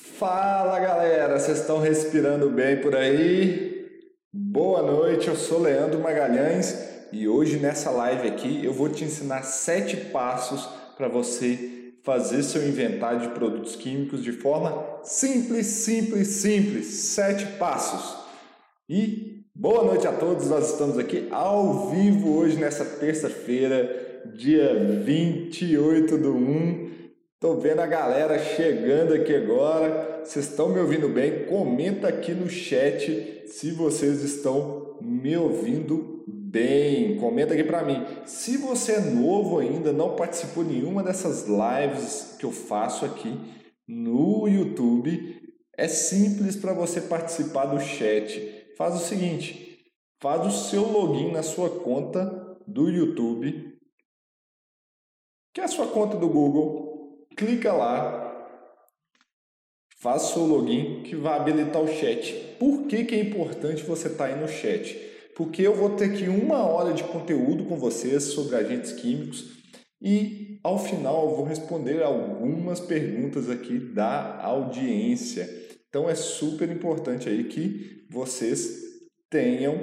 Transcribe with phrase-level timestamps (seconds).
[0.00, 3.84] Fala galera, vocês estão respirando bem por aí?
[4.32, 6.72] Boa noite, eu sou Leandro Magalhães
[7.12, 12.66] e hoje nessa live aqui eu vou te ensinar sete passos para você fazer seu
[12.68, 16.86] inventário de produtos químicos de forma simples, simples, simples.
[16.86, 18.18] Sete passos.
[18.88, 26.16] E boa noite a todos, nós estamos aqui ao vivo hoje nessa terça-feira, dia 28
[26.16, 26.87] do 1
[27.40, 30.22] Tô vendo a galera chegando aqui agora.
[30.24, 31.46] Vocês estão me ouvindo bem?
[31.46, 37.16] Comenta aqui no chat se vocês estão me ouvindo bem.
[37.18, 38.04] Comenta aqui para mim.
[38.26, 43.38] Se você é novo ainda, não participou nenhuma dessas lives que eu faço aqui
[43.86, 45.40] no YouTube,
[45.76, 48.66] é simples para você participar do chat.
[48.76, 49.78] Faz o seguinte:
[50.20, 53.78] faz o seu login na sua conta do YouTube,
[55.54, 56.87] que é a sua conta do Google
[57.38, 58.28] clica lá,
[60.00, 62.34] faz seu login que vai habilitar o chat.
[62.58, 64.98] Por que, que é importante você estar tá aí no chat?
[65.36, 69.56] Porque eu vou ter aqui uma hora de conteúdo com vocês sobre agentes químicos
[70.02, 75.48] e ao final eu vou responder algumas perguntas aqui da audiência.
[75.88, 78.82] Então é super importante aí que vocês
[79.30, 79.78] tenham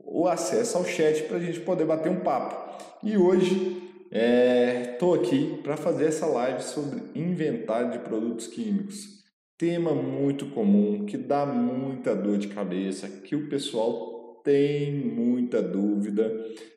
[0.00, 2.84] o acesso ao chat para a gente poder bater um papo.
[3.02, 9.20] E hoje Estou é, aqui para fazer essa live sobre inventário de produtos químicos.
[9.56, 16.28] Tema muito comum, que dá muita dor de cabeça, que o pessoal tem muita dúvida.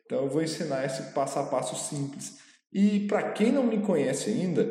[0.05, 2.37] Então eu vou ensinar esse passo a passo simples.
[2.71, 4.69] E para quem não me conhece ainda,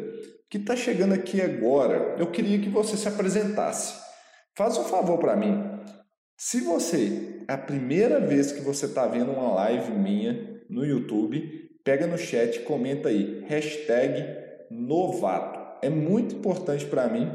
[0.48, 4.00] que está chegando aqui agora, eu queria que você se apresentasse.
[4.56, 5.58] Faz um favor para mim.
[6.36, 11.71] Se você é a primeira vez que você está vendo uma live minha no YouTube,
[11.84, 14.24] pega no chat, comenta aí, hashtag
[14.70, 15.60] novato.
[15.84, 17.30] É muito importante para mim,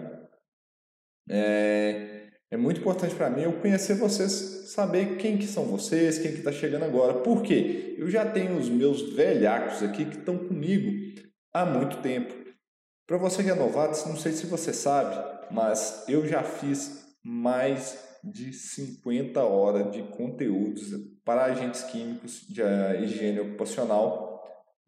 [1.30, 4.31] é, é, muito importante para mim eu conhecer vocês,
[4.73, 7.16] saber quem que são vocês, quem que está chegando agora.
[7.16, 7.95] Por quê?
[7.98, 11.22] Eu já tenho os meus velhacos aqui que estão comigo
[11.53, 12.34] há muito tempo.
[13.06, 15.16] Para você que é novato, não sei se você sabe,
[15.52, 20.84] mas eu já fiz mais de 50 horas de conteúdos
[21.24, 22.62] para agentes químicos de
[23.03, 24.26] higiene ocupacional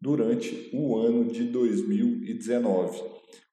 [0.00, 3.02] durante o ano de 2019.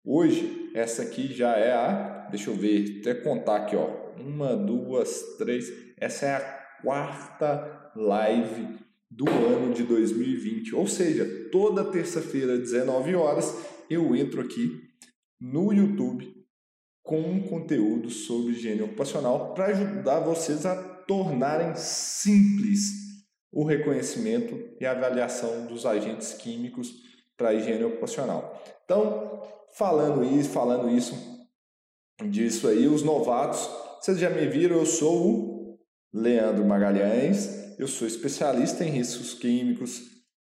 [0.04, 5.36] Hoje, essa aqui já é a, deixa eu ver, até contar aqui, ó, uma, duas,
[5.38, 6.40] três, essa é a
[6.82, 8.78] quarta live
[9.10, 13.54] do ano de 2020, ou seja, toda terça-feira, 19 horas,
[13.90, 14.82] eu entro aqui
[15.40, 16.34] no YouTube
[17.04, 23.07] com um conteúdo sobre higiene ocupacional para ajudar vocês a tornarem simples
[23.58, 26.94] o reconhecimento e avaliação dos agentes químicos
[27.36, 28.62] para a higiene ocupacional.
[28.86, 29.42] Então,
[29.74, 31.16] falando isso, falando isso,
[32.30, 33.68] disso aí, os novatos,
[34.00, 35.80] vocês já me viram, eu sou o
[36.14, 40.04] Leandro Magalhães, eu sou especialista em riscos químicos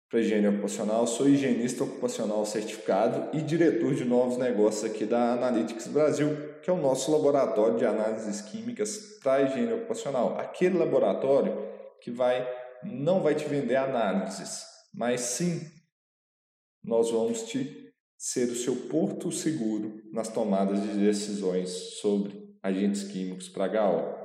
[0.09, 5.85] para higiene ocupacional, sou higienista ocupacional certificado e diretor de novos negócios aqui da Analytics
[5.85, 10.35] Brasil, que é o nosso laboratório de análises químicas para higiene ocupacional.
[10.39, 11.71] Aquele laboratório
[12.01, 14.63] que vai não vai te vender análises,
[14.93, 15.61] mas sim
[16.83, 23.49] nós vamos te ser o seu porto seguro nas tomadas de decisões sobre agentes químicos
[23.49, 24.15] para HO.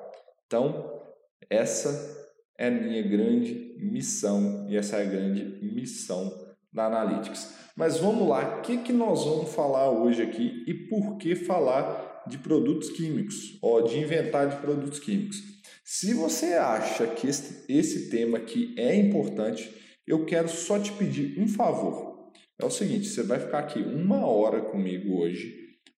[0.47, 1.02] Então,
[1.50, 2.16] essa
[2.56, 6.32] é a minha grande missão e essa é a grande missão
[6.72, 7.54] da Analytics.
[7.76, 12.24] Mas vamos lá, o que, que nós vamos falar hoje aqui e por que falar
[12.26, 15.57] de produtos químicos, ó, de inventar de produtos químicos?
[15.91, 19.75] Se você acha que esse, esse tema aqui é importante,
[20.06, 22.31] eu quero só te pedir um favor.
[22.60, 25.50] É o seguinte, você vai ficar aqui uma hora comigo hoje,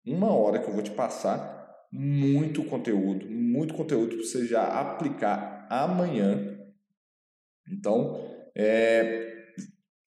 [0.06, 5.66] uma hora que eu vou te passar muito conteúdo, muito conteúdo para você já aplicar
[5.72, 6.60] amanhã.
[7.68, 8.16] Então,
[8.56, 9.64] é, o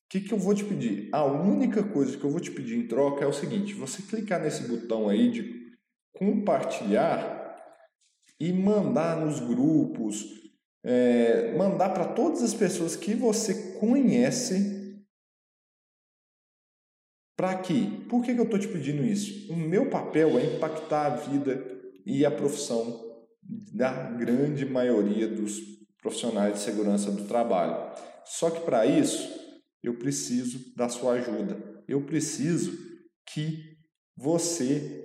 [0.09, 1.09] que, que eu vou te pedir?
[1.11, 4.41] A única coisa que eu vou te pedir em troca é o seguinte: você clicar
[4.41, 5.73] nesse botão aí de
[6.13, 7.42] compartilhar
[8.43, 10.25] e mandar nos grupos,
[10.83, 15.01] é, mandar para todas as pessoas que você conhece.
[17.37, 17.87] Para quê?
[18.09, 19.53] Por que, que eu estou te pedindo isso?
[19.53, 21.65] O meu papel é impactar a vida
[22.05, 23.23] e a profissão
[23.73, 25.61] da grande maioria dos
[26.01, 27.95] profissionais de segurança do trabalho.
[28.25, 29.33] Só que para isso,
[29.81, 31.63] eu preciso da sua ajuda.
[31.87, 32.77] Eu preciso
[33.25, 33.79] que
[34.17, 35.02] você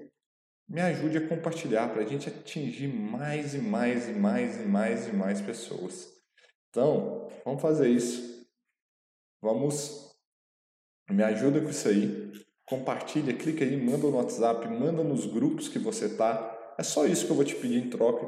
[0.67, 5.07] me ajude a compartilhar para a gente atingir mais e mais e mais e mais
[5.07, 6.07] e mais pessoas.
[6.69, 8.45] Então, vamos fazer isso.
[9.41, 10.13] Vamos,
[11.09, 12.31] me ajuda com isso aí.
[12.65, 16.75] compartilha, clica aí, manda no WhatsApp, manda nos grupos que você tá.
[16.77, 18.25] É só isso que eu vou te pedir em troca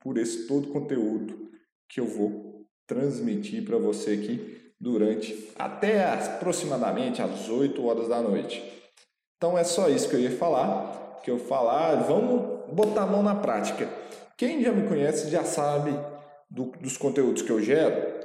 [0.00, 1.50] por esse todo conteúdo
[1.88, 8.73] que eu vou transmitir para você aqui durante até aproximadamente às 8 horas da noite.
[9.44, 13.22] Então é só isso que eu ia falar, que eu falar, vamos botar a mão
[13.22, 13.86] na prática.
[14.38, 15.90] Quem já me conhece já sabe
[16.48, 18.24] do, dos conteúdos que eu gero,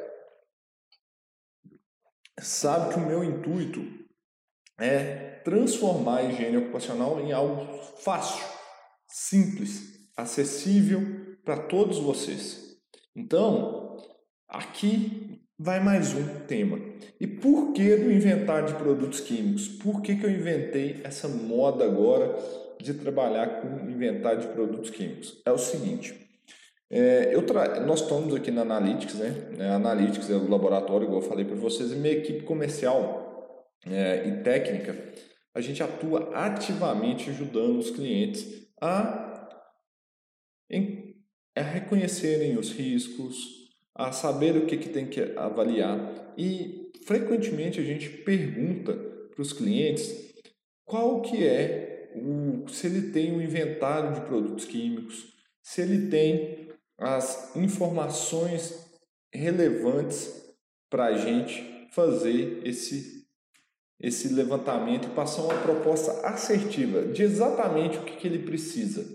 [2.39, 3.85] sabe que o meu intuito
[4.79, 7.67] é transformar a higiene ocupacional em algo
[7.97, 8.45] fácil,
[9.05, 11.01] simples, acessível
[11.43, 12.77] para todos vocês.
[13.13, 13.97] Então,
[14.47, 15.28] aqui
[15.59, 16.79] vai mais um tema.
[17.19, 19.67] E por que do inventário de produtos químicos?
[19.67, 22.33] Por que, que eu inventei essa moda agora
[22.79, 25.41] de trabalhar com inventário de produtos químicos?
[25.45, 26.15] É o seguinte,
[26.89, 27.81] é, eu tra...
[27.81, 29.33] Nós estamos aqui na Analytics, né?
[29.69, 34.27] A Analytics é o laboratório, igual eu falei para vocês, e minha equipe comercial é,
[34.29, 34.95] e técnica,
[35.53, 39.59] a gente atua ativamente ajudando os clientes a,
[41.53, 43.58] a reconhecerem os riscos,
[43.99, 49.51] a saber o que, que tem que avaliar e frequentemente a gente pergunta para os
[49.51, 50.33] clientes
[50.85, 56.69] qual que é o se ele tem um inventário de produtos químicos, se ele tem
[56.97, 58.89] as informações
[59.33, 60.45] relevantes
[60.89, 63.19] para a gente fazer esse
[63.99, 69.05] esse levantamento e passar uma proposta assertiva de exatamente o que, que ele precisa.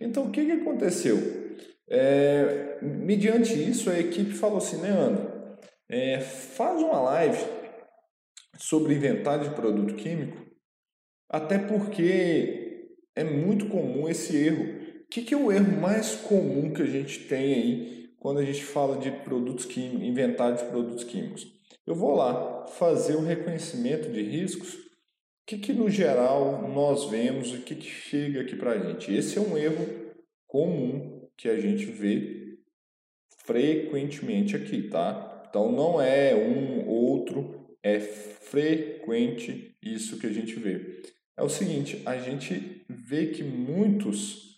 [0.00, 1.43] Então, o que, que aconteceu?
[1.88, 5.30] É, mediante isso, a equipe falou assim, Leandro,
[5.88, 7.44] é, faz uma live
[8.56, 10.44] sobre inventário de produto químico,
[11.28, 14.64] até porque é muito comum esse erro.
[15.02, 18.44] O que, que é o erro mais comum que a gente tem aí quando a
[18.44, 21.46] gente fala de produtos químicos, inventário de produtos químicos?
[21.86, 24.74] Eu vou lá fazer o reconhecimento de riscos.
[24.74, 29.12] O que, que no geral nós vemos, o que, que chega aqui para a gente?
[29.12, 29.86] Esse é um erro
[30.46, 32.58] comum que a gente vê
[33.44, 35.44] frequentemente aqui, tá?
[35.48, 41.02] Então não é um outro, é frequente isso que a gente vê.
[41.36, 44.54] É o seguinte, a gente vê que muitos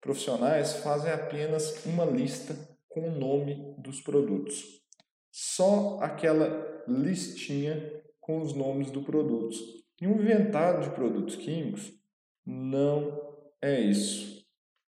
[0.00, 2.56] profissionais fazem apenas uma lista
[2.88, 4.80] com o nome dos produtos.
[5.30, 9.58] Só aquela listinha com os nomes dos produtos.
[10.00, 11.92] E um inventário de produtos químicos
[12.44, 14.39] não é isso.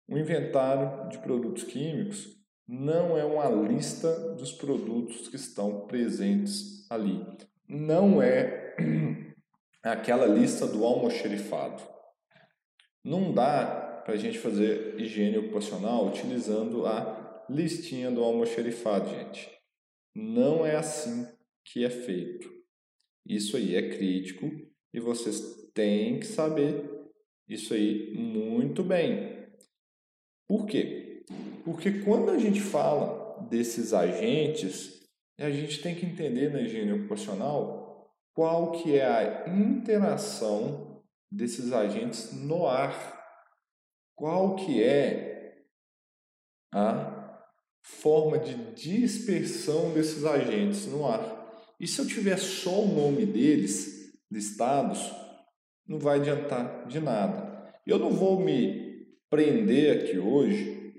[0.08, 2.34] O inventário de produtos químicos
[2.66, 7.24] não é uma lista dos produtos que estão presentes ali.
[7.68, 8.76] Não é
[9.82, 11.82] aquela lista do almoxerifado.
[13.02, 19.50] Não dá para a gente fazer higiene ocupacional utilizando a listinha do almoxerifado, gente.
[20.14, 21.26] Não é assim
[21.64, 22.50] que é feito.
[23.26, 24.50] Isso aí é crítico
[24.92, 25.40] e vocês
[25.74, 26.90] têm que saber
[27.48, 29.33] isso aí muito bem.
[30.48, 31.24] Por quê?
[31.64, 35.02] Porque quando a gente fala desses agentes,
[35.38, 42.32] a gente tem que entender na higiene ocupacional qual que é a interação desses agentes
[42.32, 43.22] no ar.
[44.14, 45.64] Qual que é
[46.72, 47.14] a
[47.84, 51.44] forma de dispersão desses agentes no ar.
[51.78, 55.12] E se eu tiver só o nome deles listados,
[55.86, 57.72] não vai adiantar de nada.
[57.86, 58.83] Eu não vou me
[59.34, 60.94] prender aqui hoje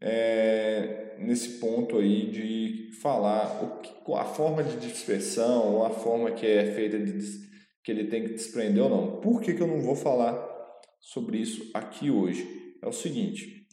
[0.00, 6.46] é, nesse ponto aí de falar o que, a forma de dispersão, a forma que
[6.46, 7.12] é feita de
[7.84, 9.20] que ele tem que desprender ou não.
[9.20, 10.42] Por que, que eu não vou falar
[10.98, 12.48] sobre isso aqui hoje?
[12.82, 13.66] É o seguinte,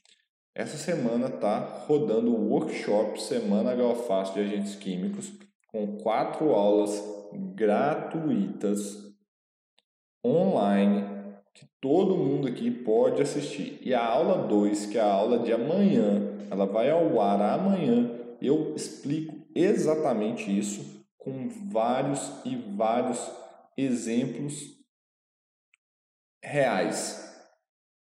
[0.53, 5.31] essa semana está rodando o workshop Semana Galfaço de Agentes Químicos
[5.67, 7.01] com quatro aulas
[7.55, 8.93] gratuitas
[10.21, 11.10] online
[11.53, 13.79] que todo mundo aqui pode assistir.
[13.81, 18.19] E a aula 2, que é a aula de amanhã, ela vai ao ar amanhã.
[18.41, 23.19] Eu explico exatamente isso com vários e vários
[23.77, 24.81] exemplos
[26.43, 27.31] reais.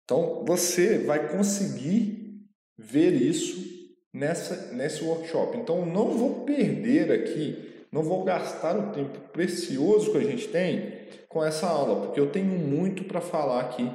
[0.04, 2.46] Então você vai conseguir
[2.78, 3.72] ver isso
[4.14, 5.58] nessa nesse workshop.
[5.58, 11.08] Então não vou perder aqui, não vou gastar o tempo precioso que a gente tem
[11.28, 13.90] com essa aula, porque eu tenho muito para falar aqui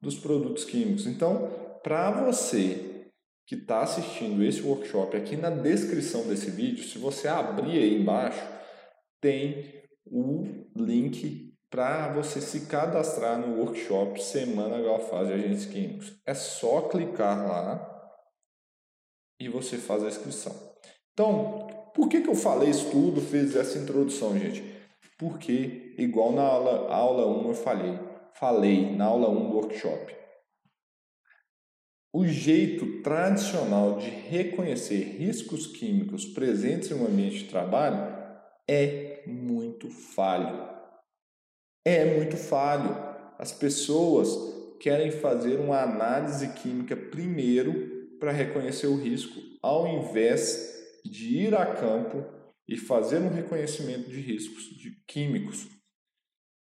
[0.00, 1.06] dos produtos químicos.
[1.06, 1.50] Então,
[1.82, 3.10] para você
[3.46, 8.42] que está assistindo esse workshop, aqui na descrição desse vídeo, se você abrir aí embaixo,
[9.20, 10.44] tem o
[10.76, 16.20] link para você se cadastrar no workshop Semana Galfaz de Agentes Químicos.
[16.26, 17.88] É só clicar lá
[19.40, 20.54] e você faz a inscrição.
[21.12, 24.64] Então, por que, que eu falei isso tudo, fiz essa introdução, gente?
[25.18, 27.98] Porque, igual na aula, aula 1 eu falei,
[28.34, 30.14] falei na aula 1 do workshop,
[32.14, 38.14] o jeito tradicional de reconhecer riscos químicos presentes em um ambiente de trabalho
[38.68, 40.68] é muito falho.
[41.84, 42.96] É muito falho.
[43.38, 44.28] As pessoas
[44.78, 51.66] querem fazer uma análise química primeiro para reconhecer o risco, ao invés de ir a
[51.66, 52.24] campo
[52.66, 55.68] e fazer um reconhecimento de riscos de químicos.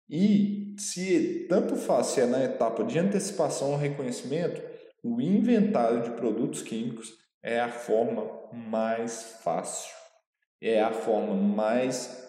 [0.09, 4.61] E se tanto faz se é na etapa de antecipação ao reconhecimento,
[5.03, 7.13] o inventário de produtos químicos
[7.43, 9.93] é a forma mais fácil,
[10.61, 12.25] é a forma mais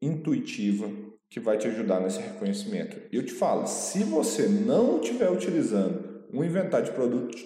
[0.00, 0.90] intuitiva
[1.28, 3.00] que vai te ajudar nesse reconhecimento.
[3.10, 7.36] Eu te falo, se você não estiver utilizando um inventário de produto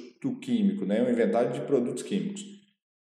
[0.41, 2.58] químico, né, um inventário de produtos químicos,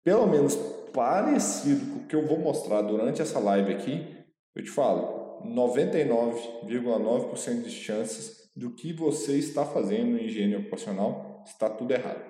[0.02, 0.56] pelo menos
[0.92, 4.16] parecido com o que eu vou mostrar durante essa live aqui,
[4.54, 11.70] eu te falo, 99,9% de chances do que você está fazendo em higiene ocupacional está
[11.70, 12.28] tudo errado.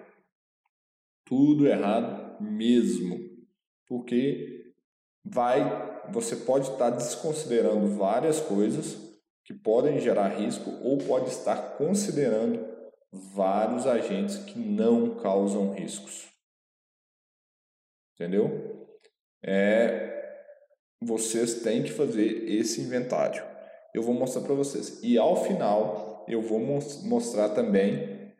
[1.24, 3.18] Tudo errado mesmo.
[3.86, 4.74] Porque
[5.24, 8.98] vai você pode estar desconsiderando várias coisas
[9.44, 12.66] que podem gerar risco ou pode estar considerando
[13.12, 16.28] vários agentes que não causam riscos.
[18.20, 18.86] Entendeu?
[19.42, 20.44] É,
[21.00, 23.42] vocês têm que fazer esse inventário.
[23.94, 25.00] Eu vou mostrar para vocês.
[25.02, 28.30] E ao final, eu vou mostrar também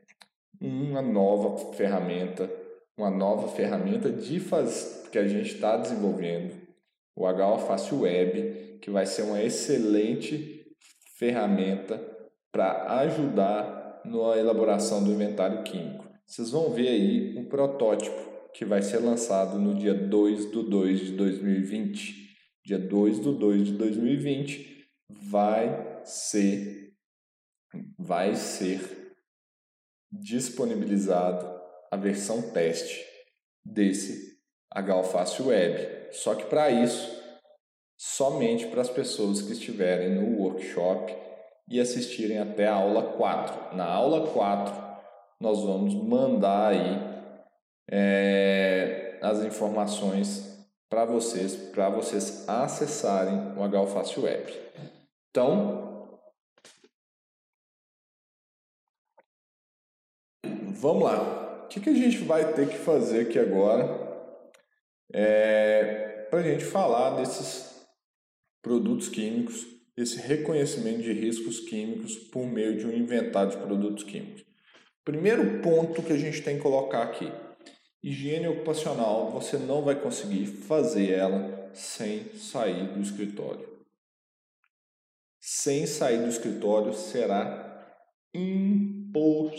[0.61, 2.51] uma nova ferramenta,
[2.95, 6.61] uma nova ferramenta de faz, que a gente está desenvolvendo
[7.17, 10.77] o HO Fácil Web, que vai ser uma excelente
[11.17, 11.99] ferramenta
[12.53, 16.07] para ajudar na elaboração do inventário químico.
[16.27, 21.01] Vocês vão ver aí um protótipo que vai ser lançado no dia 2 do 2
[21.01, 22.31] de 2020.
[22.65, 26.95] Dia 2 do 2 de 2020 vai ser
[27.99, 29.15] vai ser
[30.11, 31.49] disponibilizado
[31.91, 33.05] a versão teste
[33.65, 34.39] desse
[34.75, 36.13] HO Fácil Web.
[36.13, 37.21] Só que para isso,
[37.97, 41.15] somente para as pessoas que estiverem no workshop
[41.69, 43.77] e assistirem até a aula 4.
[43.77, 44.75] Na aula 4,
[45.41, 47.20] nós vamos mandar aí
[47.91, 50.49] é, as informações
[50.89, 54.53] para vocês, para vocês acessarem o HFácil Web.
[55.31, 56.21] Então,
[60.75, 61.65] vamos lá.
[61.65, 63.85] O que, que a gente vai ter que fazer aqui agora
[65.13, 67.85] é, para a gente falar desses
[68.63, 69.67] produtos químicos,
[69.97, 74.45] esse reconhecimento de riscos químicos por meio de um inventário de produtos químicos.
[75.05, 77.31] Primeiro ponto que a gente tem que colocar aqui:
[78.03, 83.69] higiene ocupacional, você não vai conseguir fazer ela sem sair do escritório.
[85.41, 87.69] Sem sair do escritório será
[88.35, 89.59] impossível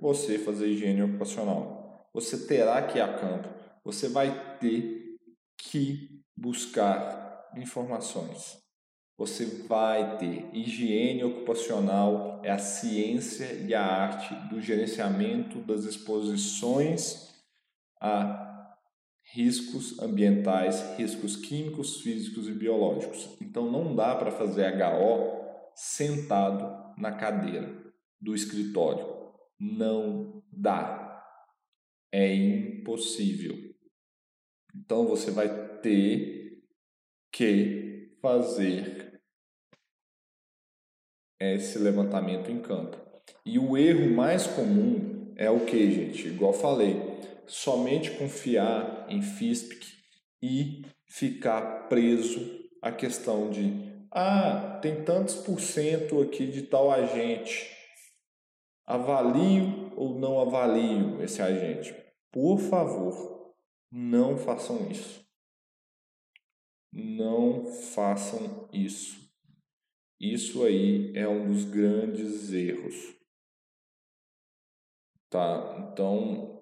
[0.00, 2.08] você fazer higiene ocupacional.
[2.12, 5.16] Você terá que ir a campo você vai ter
[5.56, 8.59] que buscar informações.
[9.20, 17.28] Você vai ter higiene ocupacional, é a ciência e a arte do gerenciamento das exposições
[18.00, 18.78] a
[19.34, 23.36] riscos ambientais, riscos químicos, físicos e biológicos.
[23.42, 25.38] Então não dá para fazer HO
[25.74, 29.06] sentado na cadeira do escritório.
[29.60, 31.22] Não dá.
[32.10, 33.54] É impossível.
[34.74, 36.64] Então você vai ter
[37.30, 38.99] que fazer
[41.40, 42.96] esse levantamento em campo.
[43.44, 46.28] E o erro mais comum é o que, gente?
[46.28, 47.00] Igual falei,
[47.46, 49.86] somente confiar em FISPIC
[50.42, 57.70] e ficar preso à questão de ah, tem tantos por cento aqui de tal agente.
[58.84, 61.94] Avalio ou não avalio esse agente?
[62.32, 63.54] Por favor,
[63.90, 65.24] não façam isso.
[66.92, 69.29] Não façam isso.
[70.20, 73.16] Isso aí é um dos grandes erros.
[75.30, 75.88] Tá?
[75.90, 76.60] Então,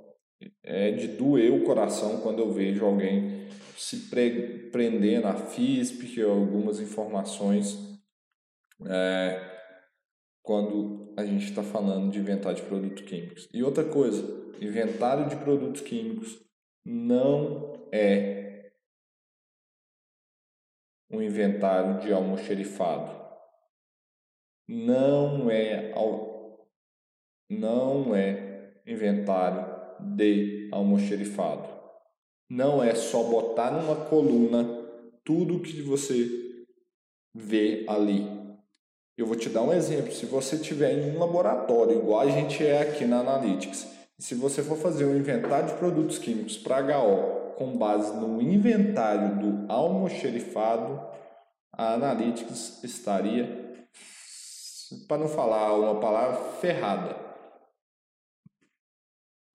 [0.62, 6.78] é de doer o coração quando eu vejo alguém se pre prender na FISP, algumas
[6.78, 7.76] informações,
[8.86, 9.58] é,
[10.42, 13.48] quando a gente está falando de inventário de produtos químicos.
[13.52, 14.22] E outra coisa,
[14.60, 16.38] inventário de produtos químicos
[16.84, 18.72] não é
[21.10, 23.17] um inventário de almoxerifado.
[24.68, 25.94] Não é
[27.50, 29.66] não é inventário
[30.00, 31.68] de almoxerifado.
[32.50, 34.64] Não é só botar numa coluna
[35.24, 36.28] tudo que você
[37.34, 38.26] ver ali.
[39.16, 40.12] Eu vou te dar um exemplo.
[40.12, 43.86] Se você tiver em um laboratório, igual a gente é aqui na Analytics,
[44.18, 49.38] se você for fazer um inventário de produtos químicos para HO com base no inventário
[49.38, 51.00] do almoxerifado,
[51.72, 53.67] a Analytics estaria,
[55.06, 57.28] para não falar uma palavra, ferrada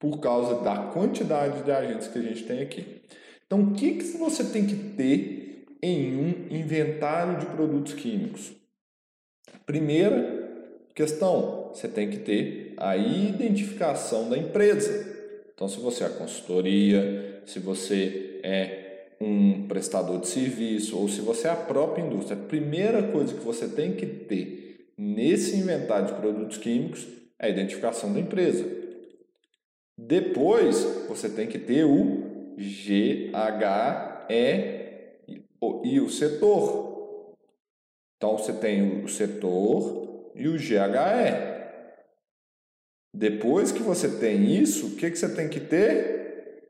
[0.04, 3.02] por causa da quantidade de agentes que a gente tem aqui.
[3.46, 8.52] Então, o que, que você tem que ter em um inventário de produtos químicos?
[9.66, 10.44] Primeira
[10.94, 14.92] questão, você tem que ter a identificação da empresa.
[15.54, 21.22] Então, se você é a consultoria, se você é um prestador de serviço ou se
[21.22, 24.63] você é a própria indústria, a primeira coisa que você tem que ter
[24.98, 27.08] nesse inventário de produtos químicos
[27.40, 28.66] é a identificação da empresa.
[29.98, 33.32] Depois, você tem que ter o GHE
[35.84, 37.36] e o setor.
[38.18, 41.54] Então, você tem o setor e o GHE.
[43.14, 46.68] Depois que você tem isso, o que, que você tem que ter?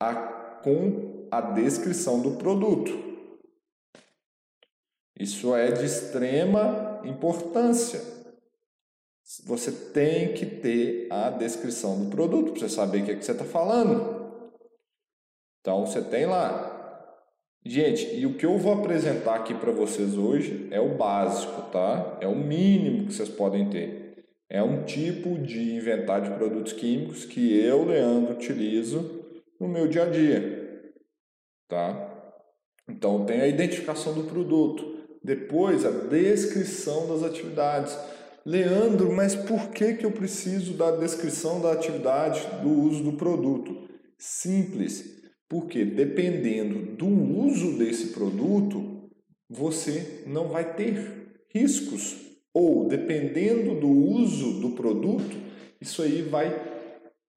[0.00, 0.14] A,
[0.62, 3.09] com a descrição do produto.
[5.20, 8.20] Isso é de extrema importância
[9.44, 13.24] você tem que ter a descrição do produto para você saber o que, é que
[13.24, 14.50] você está falando.
[15.60, 16.76] Então você tem lá.
[17.64, 22.18] Gente, e o que eu vou apresentar aqui para vocês hoje é o básico, tá?
[22.20, 24.24] É o mínimo que vocês podem ter.
[24.48, 29.24] É um tipo de inventário de produtos químicos que eu, Leandro, utilizo
[29.60, 30.92] no meu dia a dia,
[31.68, 32.08] tá?
[32.88, 34.89] Então tem a identificação do produto,
[35.22, 37.96] depois a descrição das atividades.
[38.44, 43.88] Leandro, mas por que, que eu preciso da descrição da atividade do uso do produto?
[44.18, 49.10] Simples, porque dependendo do uso desse produto,
[49.48, 52.16] você não vai ter riscos.
[52.52, 55.36] Ou dependendo do uso do produto,
[55.80, 56.70] isso aí vai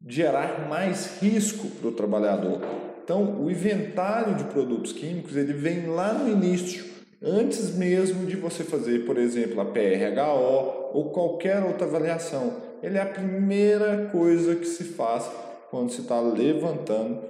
[0.07, 2.61] gerar mais risco para o trabalhador.
[3.03, 6.93] Então, o inventário de produtos químicos ele vem lá no início
[7.24, 12.62] antes mesmo de você fazer, por exemplo, a PRHO ou qualquer outra avaliação.
[12.81, 15.29] Ele é a primeira coisa que se faz
[15.70, 17.24] quando se está levantando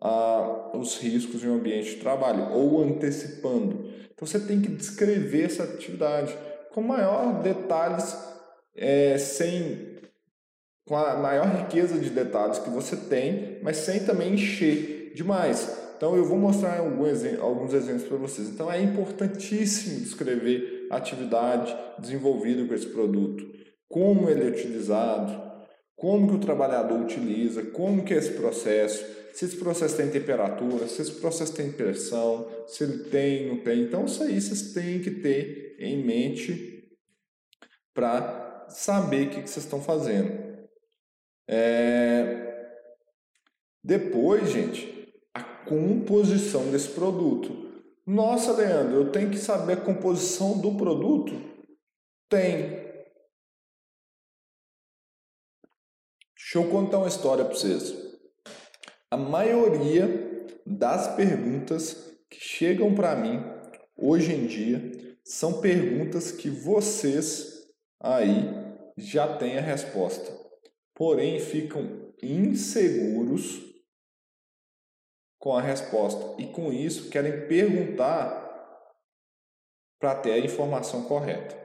[0.00, 3.90] ah, os riscos em um ambiente de trabalho ou antecipando.
[4.12, 6.36] Então você tem que descrever essa atividade
[6.72, 8.16] com maior detalhes,
[8.76, 9.98] é, sem
[10.86, 15.79] com a maior riqueza de detalhes que você tem, mas sem também encher demais.
[16.00, 18.48] Então eu vou mostrar alguns exemplos para vocês.
[18.48, 23.46] Então é importantíssimo descrever a atividade desenvolvida com esse produto,
[23.86, 25.38] como ele é utilizado,
[25.94, 30.88] como que o trabalhador utiliza, como que é esse processo, se esse processo tem temperatura,
[30.88, 33.82] se esse processo tem pressão, se ele tem, não tem.
[33.82, 36.82] Então isso aí vocês têm que ter em mente
[37.92, 40.32] para saber o que, que vocês estão fazendo.
[41.46, 42.70] É...
[43.84, 44.99] Depois, gente,
[45.66, 47.70] composição desse produto.
[48.06, 51.32] Nossa, Leandro, eu tenho que saber a composição do produto?
[52.28, 52.80] Tem.
[56.36, 57.94] Deixa eu contar uma história para vocês.
[59.10, 60.08] A maioria
[60.66, 63.40] das perguntas que chegam para mim
[63.96, 67.68] hoje em dia são perguntas que vocês
[68.00, 68.48] aí
[68.96, 70.32] já têm a resposta.
[70.94, 73.69] Porém, ficam inseguros
[75.40, 78.38] com a resposta e com isso querem perguntar
[79.98, 81.58] para ter a informação correta.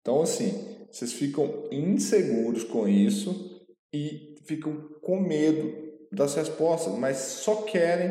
[0.00, 7.62] Então, assim, vocês ficam inseguros com isso e ficam com medo das respostas, mas só
[7.62, 8.10] querem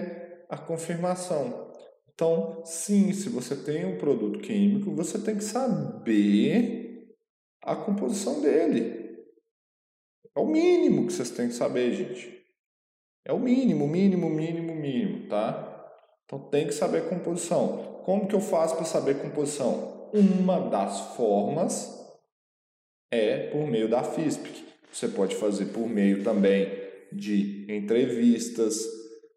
[0.49, 1.71] a confirmação.
[2.13, 7.15] Então, sim, se você tem um produto químico, você tem que saber
[7.62, 9.25] a composição dele.
[10.36, 12.40] É o mínimo que vocês têm que saber, gente.
[13.25, 15.89] É o mínimo, mínimo, mínimo, mínimo, tá?
[16.25, 18.01] Então tem que saber composição.
[18.03, 20.10] Como que eu faço para saber composição?
[20.13, 22.01] Uma das formas
[23.12, 24.65] é por meio da FISPIC.
[24.91, 26.67] Você pode fazer por meio também
[27.12, 28.84] de entrevistas,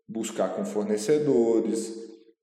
[0.09, 1.93] buscar com fornecedores,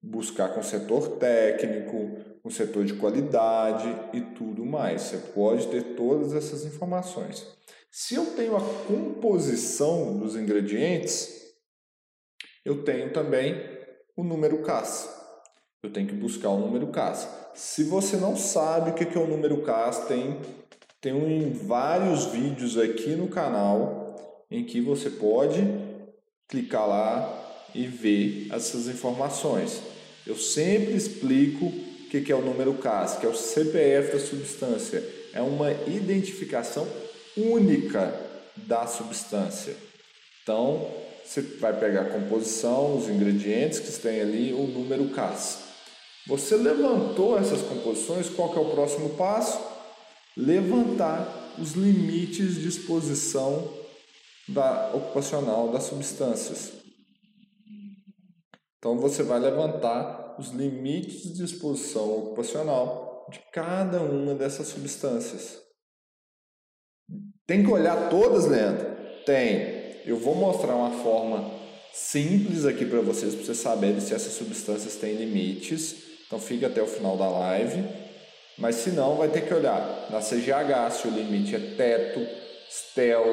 [0.02, 5.04] buscar com o setor técnico, com o setor de qualidade e tudo mais.
[5.04, 7.48] Você pode ter todas essas informações.
[7.94, 11.30] Se eu tenho a composição dos ingredientes,
[12.64, 13.62] eu tenho também
[14.16, 15.10] o número CAS.
[15.84, 17.28] Eu tenho que buscar o número CAS.
[17.54, 20.40] Se você não sabe o que é o número CAS, tem,
[21.02, 24.16] tem um, vários vídeos aqui no canal
[24.50, 25.60] em que você pode
[26.48, 29.82] clicar lá e ver essas informações.
[30.26, 35.04] Eu sempre explico o que é o número CAS, que é o CPF da substância.
[35.34, 36.88] É uma identificação
[37.38, 38.14] única
[38.56, 39.76] da substância.
[40.44, 40.90] Então,
[41.24, 45.60] você vai pegar a composição, os ingredientes que tem ali, o número CAS.
[46.28, 49.60] Você levantou essas composições, qual é o próximo passo?
[50.36, 53.74] Levantar os limites de exposição
[54.48, 56.74] da ocupacional das substâncias.
[58.78, 65.71] Então você vai levantar os limites de exposição ocupacional de cada uma dessas substâncias.
[67.52, 68.92] Tem que olhar todas, Leandro?
[69.26, 69.98] Tem.
[70.06, 71.52] Eu vou mostrar uma forma
[71.92, 75.98] simples aqui para vocês, para vocês saberem se essas substâncias têm limites.
[76.26, 77.84] Então fica até o final da live.
[78.58, 82.26] Mas se não, vai ter que olhar na CGH se o limite é teto,
[82.70, 83.26] STEL,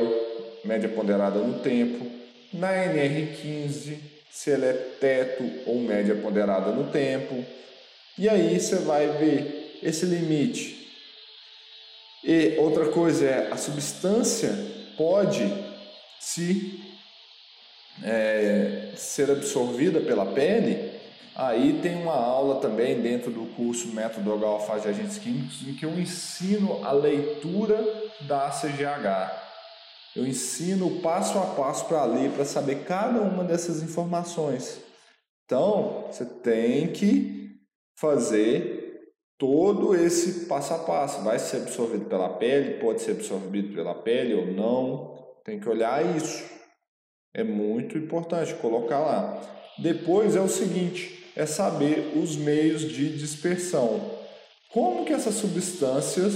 [0.65, 2.05] média ponderada no tempo,
[2.53, 3.99] na NR15,
[4.33, 7.45] se ela é teto ou média ponderada no tempo.
[8.19, 10.78] E aí você vai ver esse limite.
[12.25, 14.51] E outra coisa é a substância
[14.97, 15.43] pode
[16.19, 16.81] se
[18.03, 20.93] é, ser absorvida pela pele,
[21.35, 25.85] aí tem uma aula também dentro do curso Método H de Agentes Químicos em que
[25.85, 27.79] eu ensino a leitura
[28.23, 29.47] da CGH.
[30.17, 34.81] Eu ensino passo a passo para ler, para saber cada uma dessas informações.
[35.45, 37.57] Então, você tem que
[37.95, 38.78] fazer
[39.39, 41.23] todo esse passo a passo.
[41.23, 45.17] Vai ser absorvido pela pele, pode ser absorvido pela pele ou não.
[45.45, 46.45] Tem que olhar isso.
[47.33, 49.41] É muito importante colocar lá.
[49.79, 54.19] Depois é o seguinte, é saber os meios de dispersão.
[54.73, 56.35] Como que essas substâncias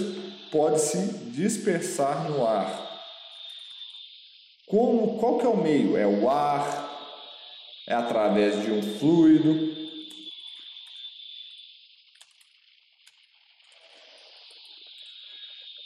[0.53, 0.99] podem se
[1.31, 2.91] dispersar no ar?
[4.67, 5.97] Como, qual que é o meio?
[5.97, 6.89] É o ar?
[7.89, 9.82] É através de um fluido?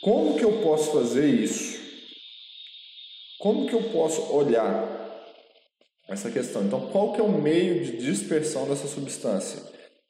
[0.06, 1.80] Como que eu posso fazer isso?
[3.40, 4.88] Como que eu posso olhar
[6.08, 6.62] essa questão?
[6.62, 9.60] Então, qual que é o meio de dispersão dessa substância?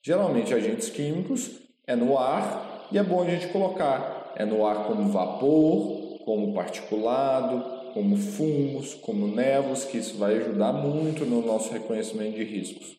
[0.04, 1.50] Geralmente, agentes químicos
[1.87, 6.52] é no ar e é bom a gente colocar é no ar como vapor, como
[6.52, 12.98] particulado, como fumos, como névoas, que isso vai ajudar muito no nosso reconhecimento de riscos.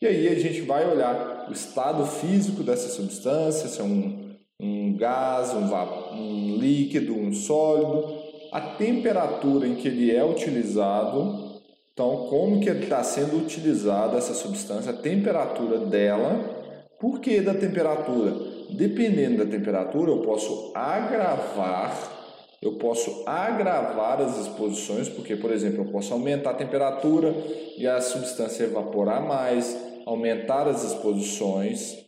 [0.00, 4.21] E aí a gente vai olhar o estado físico dessa substância, se é um,
[4.62, 8.14] um gás, um, vapor, um líquido, um sólido,
[8.52, 11.60] a temperatura em que ele é utilizado,
[11.92, 16.62] então como que está sendo utilizada essa substância, a temperatura dela.
[17.00, 18.34] Por que da temperatura?
[18.70, 22.22] Dependendo da temperatura, eu posso agravar
[22.62, 27.34] eu posso agravar as exposições, porque, por exemplo, eu posso aumentar a temperatura
[27.76, 31.98] e a substância evaporar mais, aumentar as exposições.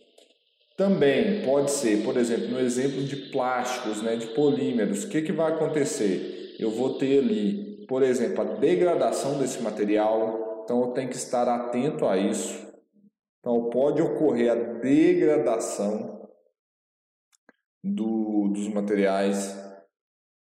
[0.77, 5.33] Também pode ser, por exemplo, no exemplo de plásticos, né, de polímeros, o que, que
[5.33, 6.35] vai acontecer?
[6.59, 11.49] eu vou ter ali, por exemplo, a degradação desse material, então eu tenho que estar
[11.49, 12.65] atento a isso.
[13.41, 16.29] Então pode ocorrer a degradação
[17.83, 19.55] do, dos materiais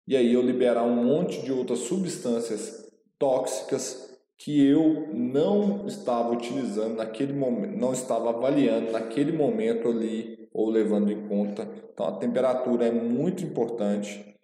[0.09, 4.06] e aí eu liberar um monte de outras substâncias tóxicas
[4.39, 11.11] que eu não estava utilizando naquele momento, não estava avaliando naquele momento ali ou levando
[11.11, 11.69] em conta.
[11.93, 14.35] Então a temperatura é muito importante.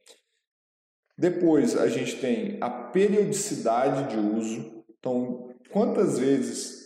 [1.17, 4.85] Depois a gente tem a periodicidade de uso.
[4.99, 6.83] Então, quantas vezes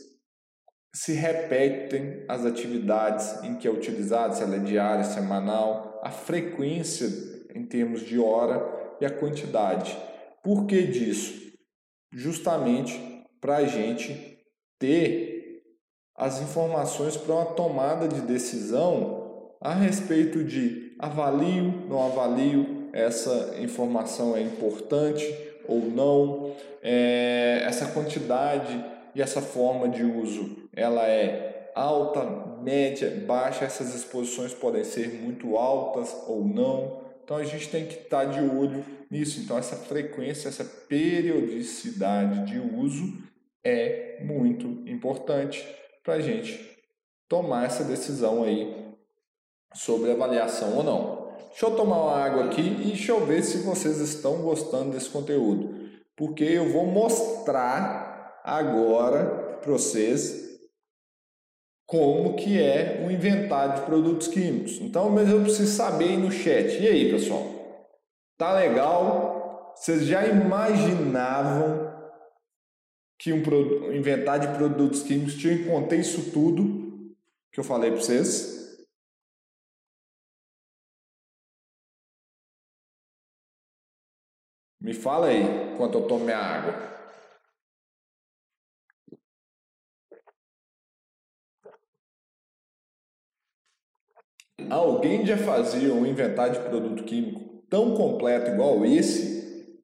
[0.93, 7.07] se repetem as atividades em que é utilizado, se ela é diária, semanal, a frequência
[7.55, 9.97] em termos de hora e a quantidade.
[10.43, 11.46] Por que disso?
[12.13, 14.39] Justamente para a gente
[14.79, 15.63] ter
[16.17, 24.37] as informações para uma tomada de decisão a respeito de avalio, não avalio, essa informação
[24.37, 25.27] é importante
[25.69, 32.25] ou não, é, essa quantidade e essa forma de uso, ela é alta,
[32.63, 37.06] média, baixa, essas exposições podem ser muito altas ou não.
[37.27, 39.41] Então a gente tem que estar de olho nisso.
[39.41, 43.19] Então essa frequência, essa periodicidade de uso
[43.65, 45.67] é muito importante
[46.05, 46.79] para a gente
[47.29, 48.95] tomar essa decisão aí
[49.75, 51.35] sobre avaliação ou não.
[51.49, 55.11] Deixa eu tomar uma água aqui e deixa eu ver se vocês estão gostando desse
[55.11, 55.75] conteúdo.
[56.17, 60.46] Porque eu vou mostrar agora para vocês
[61.87, 64.81] como que é o inventário de produtos químicos.
[64.81, 66.83] Então, mas eu preciso saber aí no chat.
[66.83, 67.45] E aí, pessoal?
[68.37, 69.75] Tá legal?
[69.77, 71.87] Vocês já imaginavam
[73.19, 76.87] que um inventário de produtos químicos tinha que conter isso tudo?
[77.57, 78.87] que eu falei para vocês.
[84.79, 86.75] Me fala aí, enquanto eu tomo minha água.
[94.71, 99.81] Alguém já fazia um inventário de produto químico tão completo igual esse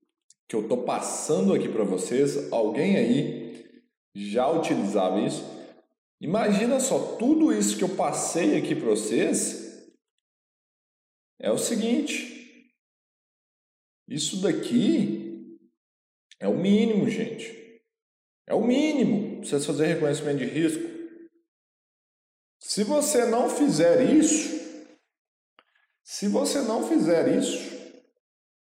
[0.49, 2.53] que eu estou passando aqui para vocês?
[2.53, 3.83] Alguém aí
[4.15, 5.45] já utilizava isso?
[6.21, 9.91] Imagina só, tudo isso que eu passei aqui para vocês
[11.41, 12.71] é o seguinte.
[14.09, 15.59] Isso daqui
[16.39, 17.81] é o mínimo, gente.
[18.47, 20.83] É o mínimo para vocês fazerem reconhecimento de risco.
[22.61, 24.62] Se você não fizer isso,
[26.13, 27.73] se você não fizer isso,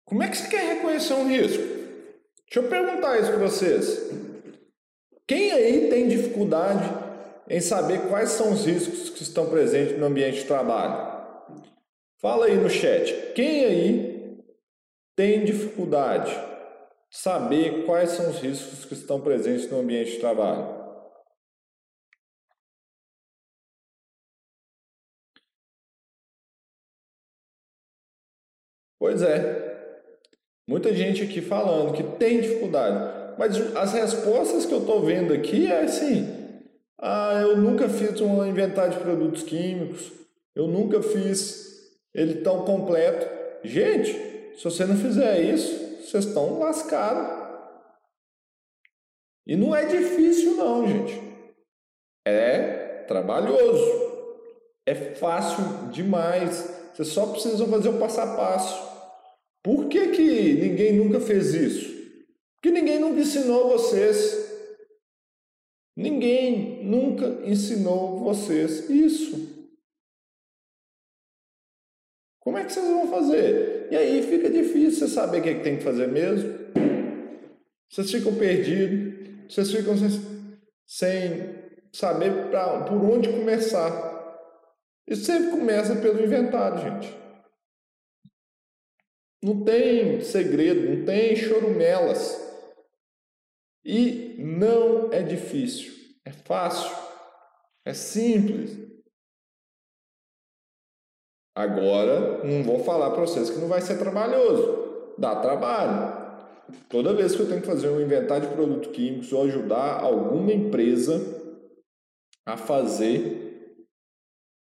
[0.07, 1.62] como é que você quer reconhecer um risco?
[1.62, 4.11] Deixa eu perguntar isso para vocês.
[5.26, 6.90] Quem aí tem dificuldade
[7.46, 11.22] em saber quais são os riscos que estão presentes no ambiente de trabalho?
[12.18, 13.12] Fala aí no chat.
[13.35, 14.38] Quem aí
[15.14, 16.30] tem dificuldade
[17.11, 20.83] de saber quais são os riscos que estão presentes no ambiente de trabalho?
[29.04, 30.00] Pois é.
[30.66, 33.36] Muita gente aqui falando que tem dificuldade.
[33.38, 36.26] Mas as respostas que eu estou vendo aqui é assim:
[36.98, 40.10] ah, eu nunca fiz um inventário de produtos químicos,
[40.56, 43.28] eu nunca fiz ele tão completo.
[43.62, 44.10] Gente,
[44.56, 47.44] se você não fizer isso, vocês estão lascados.
[49.46, 51.20] E não é difícil, não, gente.
[52.26, 53.84] É trabalhoso.
[54.86, 56.72] É fácil demais.
[56.94, 58.93] Vocês só precisam fazer o passo a passo.
[59.64, 61.94] Por que, que ninguém nunca fez isso?
[62.55, 64.44] Porque ninguém nunca ensinou vocês.
[65.96, 69.55] Ninguém nunca ensinou vocês isso.
[72.40, 73.88] Como é que vocês vão fazer?
[73.90, 76.53] E aí fica difícil você saber o que, é que tem que fazer mesmo.
[77.90, 80.11] Vocês ficam perdidos, vocês ficam sem,
[80.87, 81.55] sem
[81.90, 84.12] saber pra, por onde começar.
[85.09, 87.23] E sempre começa pelo inventário, gente.
[89.44, 92.42] Não tem segredo, não tem chorumelas.
[93.85, 95.92] E não é difícil,
[96.24, 96.90] é fácil,
[97.85, 98.74] é simples.
[101.54, 106.24] Agora, não vou falar para vocês que não vai ser trabalhoso, dá trabalho.
[106.88, 110.54] Toda vez que eu tenho que fazer um inventário de produtos químicos ou ajudar alguma
[110.54, 111.20] empresa
[112.46, 113.76] a fazer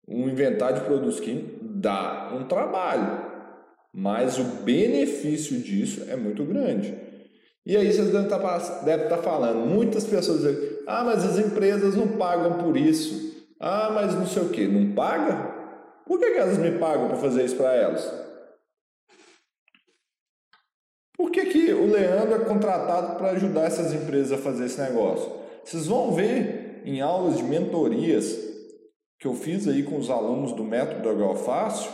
[0.06, 3.23] um inventário de produtos químicos, dá um trabalho
[3.94, 6.92] mas o benefício disso é muito grande.
[7.64, 11.24] E aí vocês devem estar, tá devem estar tá falando, muitas pessoas dizem, ah, mas
[11.24, 13.32] as empresas não pagam por isso.
[13.60, 15.54] Ah, mas não sei o que, não paga?
[16.04, 18.12] Por que, que elas me pagam para fazer isso para elas?
[21.16, 25.32] Por que, que o Leandro é contratado para ajudar essas empresas a fazer esse negócio?
[25.64, 28.36] Vocês vão ver em aulas de mentorias
[29.18, 31.90] que eu fiz aí com os alunos do método HO Fácil,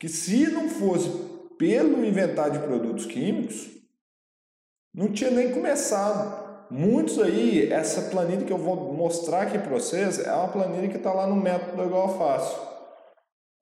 [0.00, 1.10] que se não fosse
[1.58, 3.68] pelo inventário de produtos químicos,
[4.94, 6.40] não tinha nem começado.
[6.70, 10.96] Muitos aí, essa planilha que eu vou mostrar aqui para vocês, é uma planilha que
[10.96, 12.58] está lá no método igual fácil.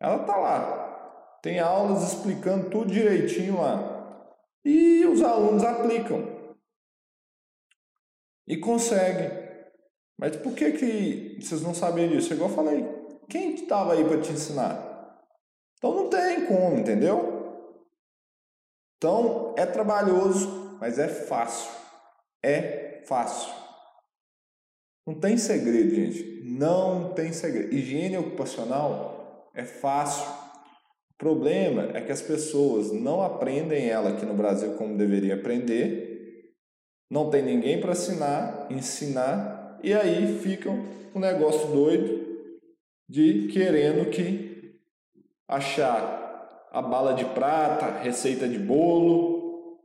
[0.00, 1.38] Ela está lá.
[1.42, 4.28] Tem aulas explicando tudo direitinho lá.
[4.64, 6.54] E os alunos aplicam.
[8.46, 9.30] E conseguem.
[10.16, 12.32] Mas por que, que vocês não sabem disso?
[12.32, 12.86] Igual eu falei.
[13.28, 14.87] Quem estava aí para te ensinar?
[15.78, 17.38] Então não tem como, entendeu?
[18.96, 21.70] Então é trabalhoso, mas é fácil.
[22.44, 23.52] É fácil.
[25.06, 26.42] Não tem segredo, gente.
[26.44, 27.72] Não tem segredo.
[27.72, 30.28] Higiene ocupacional é fácil.
[31.12, 36.52] O problema é que as pessoas não aprendem ela aqui no Brasil como deveria aprender.
[37.10, 42.26] Não tem ninguém para ensinar, ensinar, e aí ficam um negócio doido
[43.08, 44.47] de querendo que
[45.48, 49.80] achar a bala de prata, receita de bolo,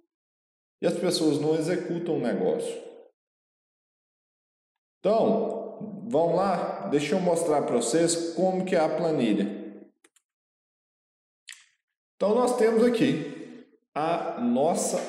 [0.81, 2.83] e as pessoas não executam o negócio.
[4.99, 9.63] Então, vão lá, deixa eu mostrar para vocês como que é a planilha.
[12.15, 14.99] Então, nós temos aqui a nossa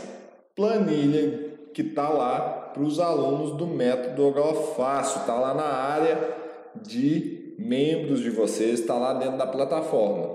[0.54, 4.32] planilha que está lá para os alunos do método
[4.76, 6.36] Fácil, está lá na área
[6.74, 10.33] de membros de vocês, está lá dentro da plataforma.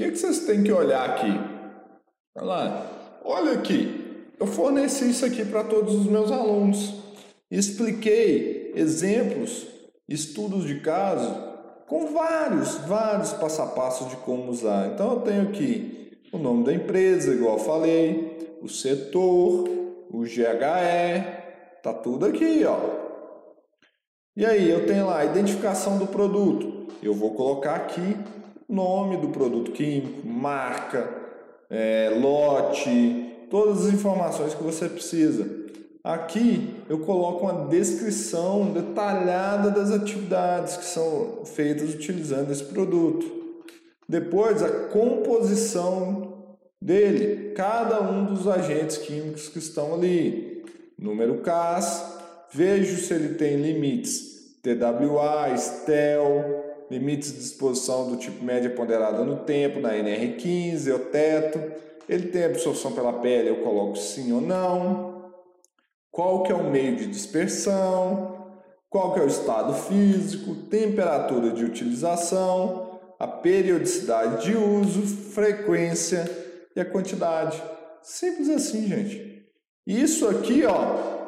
[0.00, 1.30] Que, que vocês têm que olhar aqui?
[2.34, 6.94] Olha lá, olha aqui, eu forneci isso aqui para todos os meus alunos.
[7.50, 9.66] Expliquei exemplos,
[10.08, 11.50] estudos de caso
[11.86, 14.90] com vários, vários passo a passo de como usar.
[14.94, 19.68] Então eu tenho aqui o nome da empresa, igual falei, o setor,
[20.08, 22.78] o GHE, tá tudo aqui, ó.
[24.34, 26.86] E aí eu tenho lá a identificação do produto.
[27.02, 28.16] Eu vou colocar aqui
[28.70, 31.08] nome do produto químico, marca,
[31.68, 35.46] é, lote, todas as informações que você precisa.
[36.02, 43.40] Aqui eu coloco uma descrição detalhada das atividades que são feitas utilizando esse produto.
[44.08, 50.64] Depois, a composição dele, cada um dos agentes químicos que estão ali.
[50.98, 52.18] Número CAS,
[52.52, 54.30] vejo se ele tem limites
[54.62, 56.59] TWA, STEL,
[56.90, 61.60] limites de disposição do tipo média ponderada no tempo, na NR15, o teto.
[62.08, 65.30] Ele tem absorção pela pele, eu coloco sim ou não.
[66.10, 71.64] Qual que é o meio de dispersão, qual que é o estado físico, temperatura de
[71.64, 76.28] utilização, a periodicidade de uso, frequência?
[76.74, 77.60] E a quantidade.
[78.02, 79.44] Simples assim, gente.
[79.86, 81.20] Isso aqui, ó,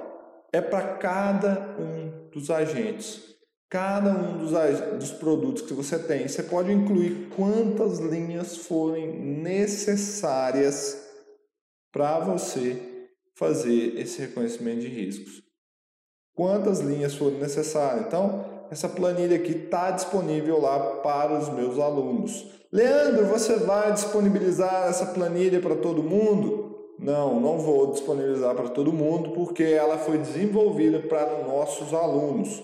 [0.52, 3.31] é para cada um dos agentes,
[3.72, 4.50] cada um dos,
[4.98, 6.28] dos produtos que você tem.
[6.28, 11.02] Você pode incluir quantas linhas forem necessárias
[11.90, 15.42] para você fazer esse reconhecimento de riscos.
[16.34, 18.06] Quantas linhas forem necessárias?
[18.06, 22.46] Então, essa planilha aqui está disponível lá para os meus alunos.
[22.70, 26.92] Leandro, você vai disponibilizar essa planilha para todo mundo?
[26.98, 32.62] Não, não vou disponibilizar para todo mundo porque ela foi desenvolvida para nossos alunos,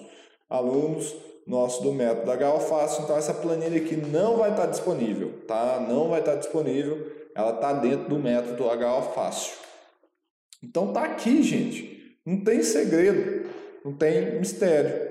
[0.49, 1.15] alunos
[1.47, 3.05] nossos do método HO Fácil.
[3.05, 5.81] Então essa planilha aqui não vai estar disponível, tá?
[5.89, 7.11] Não vai estar disponível.
[7.35, 9.55] Ela está dentro do método HO Fácil.
[10.63, 12.19] Então tá aqui, gente.
[12.25, 13.49] Não tem segredo,
[13.85, 15.09] não tem mistério.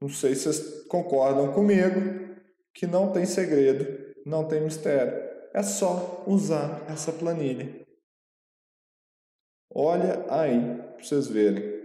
[0.00, 2.36] Não sei se vocês concordam comigo
[2.72, 5.12] que não tem segredo, não tem mistério.
[5.52, 7.84] É só usar essa planilha.
[9.72, 11.79] Olha aí para vocês verem.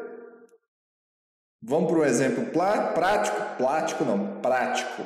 [1.62, 3.58] Vamos para um exemplo prático?
[3.58, 5.04] Prático não, prático.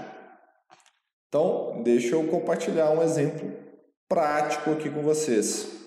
[1.28, 3.52] Então, deixa eu compartilhar um exemplo
[4.08, 5.82] prático aqui com vocês.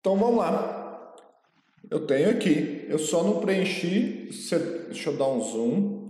[0.00, 1.16] Então vamos lá.
[1.90, 4.28] Eu tenho aqui, eu só não preenchi,
[4.86, 6.03] deixa eu dar um zoom.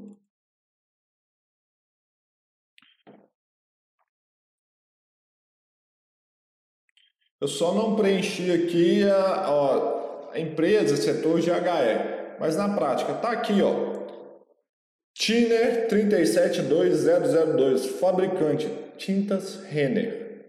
[7.44, 13.32] Eu só não preenchi aqui a, ó, a empresa, setor GHE, mas na prática tá
[13.32, 13.92] aqui, ó.
[15.12, 18.66] Tiner 372002, fabricante
[18.96, 20.48] tintas Renner.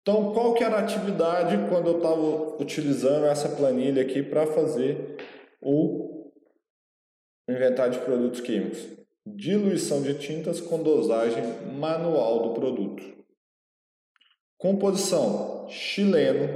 [0.00, 5.18] Então, qual que era a atividade quando eu estava utilizando essa planilha aqui para fazer
[5.60, 6.32] o
[7.46, 8.88] inventário de produtos químicos?
[9.26, 11.44] Diluição de tintas com dosagem
[11.78, 13.19] manual do produto.
[14.60, 16.48] Composição: xileno,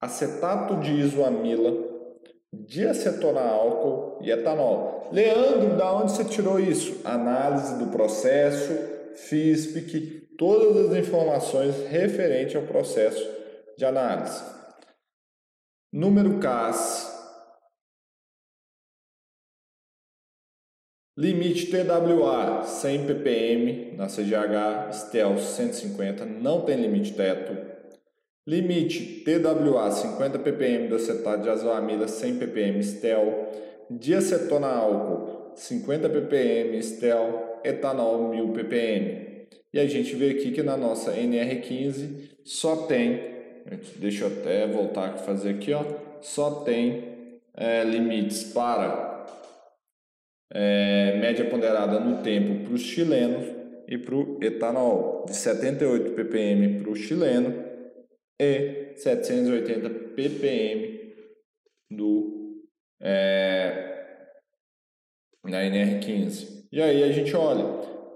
[0.00, 1.70] acetato de isoamila,
[2.50, 5.10] diacetona álcool e etanol.
[5.12, 7.00] Leandro, da onde você tirou isso?
[7.04, 8.72] Análise do processo,
[9.14, 13.22] FISPIC, todas as informações referentes ao processo
[13.76, 14.42] de análise.
[15.92, 17.07] Número CAS.
[21.18, 27.56] Limite TWA 100 ppm na CGH, Stealth 150, não tem limite teto.
[28.46, 33.48] Limite TWA 50 ppm do acetato de azoamida 100 ppm Stel,
[33.90, 39.48] diacetona álcool 50 ppm Stel, etanol 1000 ppm.
[39.72, 43.20] E a gente vê aqui que na nossa NR15 só tem,
[43.96, 45.84] deixa eu até voltar a fazer aqui, ó,
[46.20, 47.02] só tem
[47.56, 49.17] é, limites para
[50.52, 53.44] é, média ponderada no tempo para os chilenos
[53.86, 57.64] e para o etanol, de 78 ppm para o chileno
[58.40, 61.14] e 780 ppm
[61.90, 62.62] do
[63.00, 63.88] é,
[65.44, 66.66] na NR15.
[66.70, 67.64] E aí a gente olha,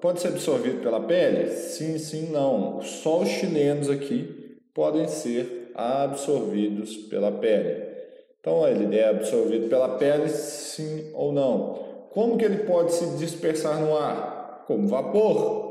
[0.01, 1.49] pode ser absorvido pela pele?
[1.49, 2.83] Sim, sim, não.
[2.83, 7.93] Só os chilenos aqui podem ser absorvidos pela pele.
[8.41, 11.82] Então ele é absorvido pela pele, sim ou não.
[12.13, 14.65] Como que ele pode se dispersar no ar?
[14.67, 15.71] Como vapor.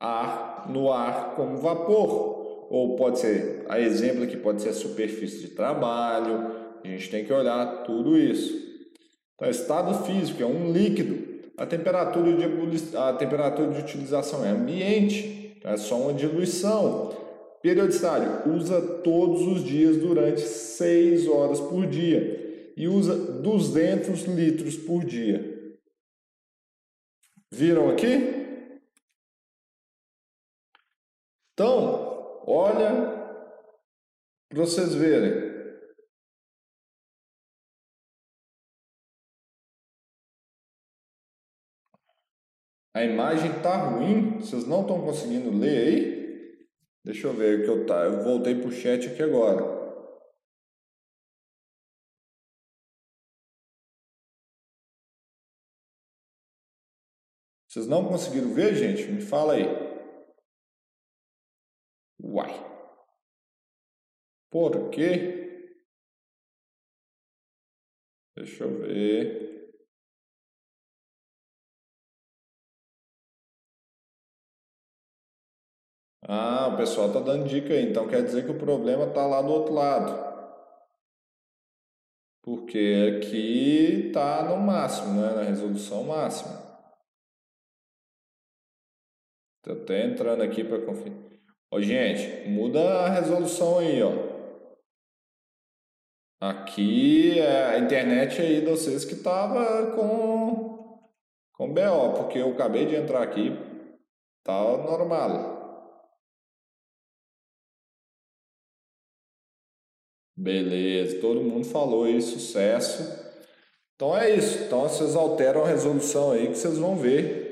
[0.00, 5.40] Ar no ar como vapor ou pode ser, a exemplo aqui pode ser a superfície
[5.40, 6.50] de trabalho,
[6.84, 8.54] a gente tem que olhar tudo isso.
[9.34, 15.54] Então, estado físico é um líquido, a temperatura de, a temperatura de utilização é ambiente,
[15.56, 17.12] então é só uma diluição.
[17.62, 25.04] Periodicidade, usa todos os dias durante 6 horas por dia e usa 200 litros por
[25.04, 25.55] dia.
[27.56, 28.84] Viram aqui?
[31.52, 32.06] Então,
[32.48, 32.90] Olha
[34.48, 35.56] para vocês verem.
[42.94, 46.68] A imagem tá ruim, vocês não estão conseguindo ler aí?
[47.04, 48.04] Deixa eu ver que eu tá.
[48.04, 49.85] Eu voltei pro chat aqui agora.
[57.76, 59.02] Vocês não conseguiram ver, gente?
[59.12, 59.64] Me fala aí.
[62.18, 62.50] Uai.
[64.50, 65.76] Por quê?
[68.34, 69.74] Deixa eu ver.
[76.22, 79.42] Ah, o pessoal tá dando dica aí, então quer dizer que o problema tá lá
[79.42, 80.14] do outro lado.
[82.40, 85.34] Porque aqui tá no máximo, né?
[85.34, 86.65] Na resolução máxima.
[89.66, 91.12] Tô até entrando aqui para conferir.
[91.72, 94.12] Ô, gente, muda a resolução aí, ó.
[96.40, 101.10] Aqui é a internet aí de vocês que tava com,
[101.52, 103.50] com BO, porque eu acabei de entrar aqui,
[104.44, 105.56] tá normal.
[110.36, 113.02] Beleza, todo mundo falou aí, sucesso.
[113.96, 114.62] Então é isso.
[114.62, 117.45] Então vocês alteram a resolução aí que vocês vão ver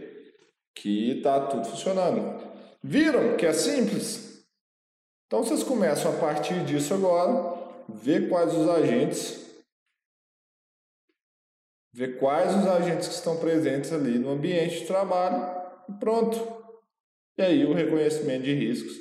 [0.74, 2.42] que tá tudo funcionando.
[2.82, 4.44] Viram que é simples?
[5.26, 7.54] Então vocês começam a partir disso agora,
[7.88, 9.44] ver quais os agentes,
[11.92, 15.44] ver quais os agentes que estão presentes ali no ambiente de trabalho
[15.88, 16.64] e pronto.
[17.38, 18.94] E aí o reconhecimento de riscos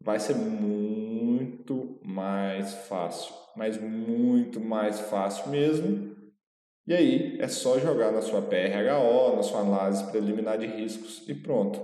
[0.00, 6.16] vai ser muito mais fácil, mas muito mais fácil mesmo.
[6.90, 11.32] E aí é só jogar na sua PRHO, na sua análise preliminar de riscos e
[11.32, 11.80] pronto.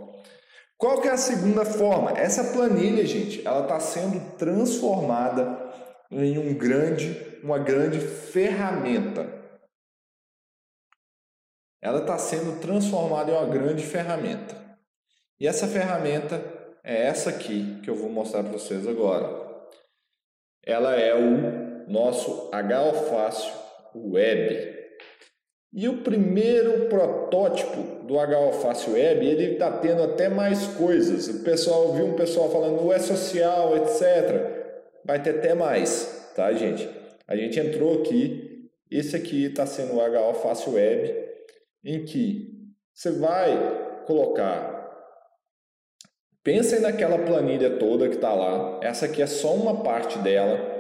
[0.77, 2.11] Qual que é a segunda forma?
[2.19, 5.73] Essa planilha, gente, ela está sendo transformada
[6.11, 9.33] em um grande, uma grande ferramenta.
[11.81, 14.57] Ela está sendo transformada em uma grande ferramenta.
[15.39, 16.43] E essa ferramenta
[16.83, 19.55] é essa aqui que eu vou mostrar para vocês agora.
[20.65, 23.55] Ela é o nosso H-Fácil
[23.95, 24.76] Web.
[25.77, 31.29] E o primeiro protótipo do H-Alface Web, ele está tendo até mais coisas.
[31.29, 34.73] O pessoal viu um pessoal falando é social, etc.
[35.05, 36.89] Vai ter até mais, tá, gente?
[37.29, 41.15] A gente entrou aqui, esse aqui está sendo o H-Alface Web,
[41.85, 44.77] em que você vai colocar
[46.47, 48.79] Pensem naquela planilha toda que está lá.
[48.81, 50.76] Essa aqui é só uma parte dela.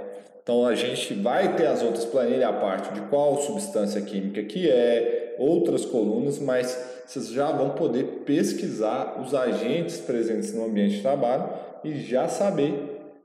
[0.46, 4.70] Então a gente vai ter as outras planilhas a parte de qual substância química que
[4.70, 11.02] é, outras colunas, mas vocês já vão poder pesquisar os agentes presentes no ambiente de
[11.02, 13.18] trabalho e já saber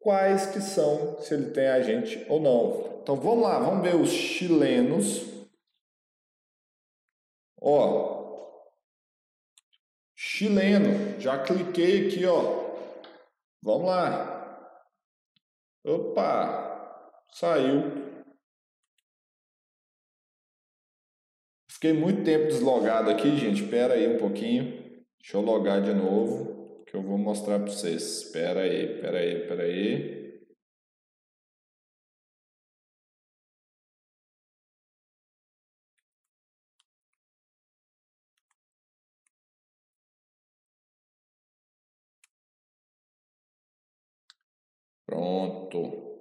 [0.00, 2.98] quais que são, se ele tem agente ou não.
[3.02, 5.26] Então vamos lá, vamos ver os chilenos.
[7.62, 8.66] Ó,
[10.16, 12.66] chileno, já cliquei aqui, ó.
[13.62, 14.37] Vamos lá.
[15.84, 18.08] Opa, saiu.
[21.70, 23.62] Fiquei muito tempo deslogado aqui, gente.
[23.62, 25.04] Espera aí um pouquinho.
[25.20, 28.22] Deixa eu logar de novo, que eu vou mostrar para vocês.
[28.22, 30.17] Espera aí, espera aí, espera aí.
[45.08, 46.20] Pronto.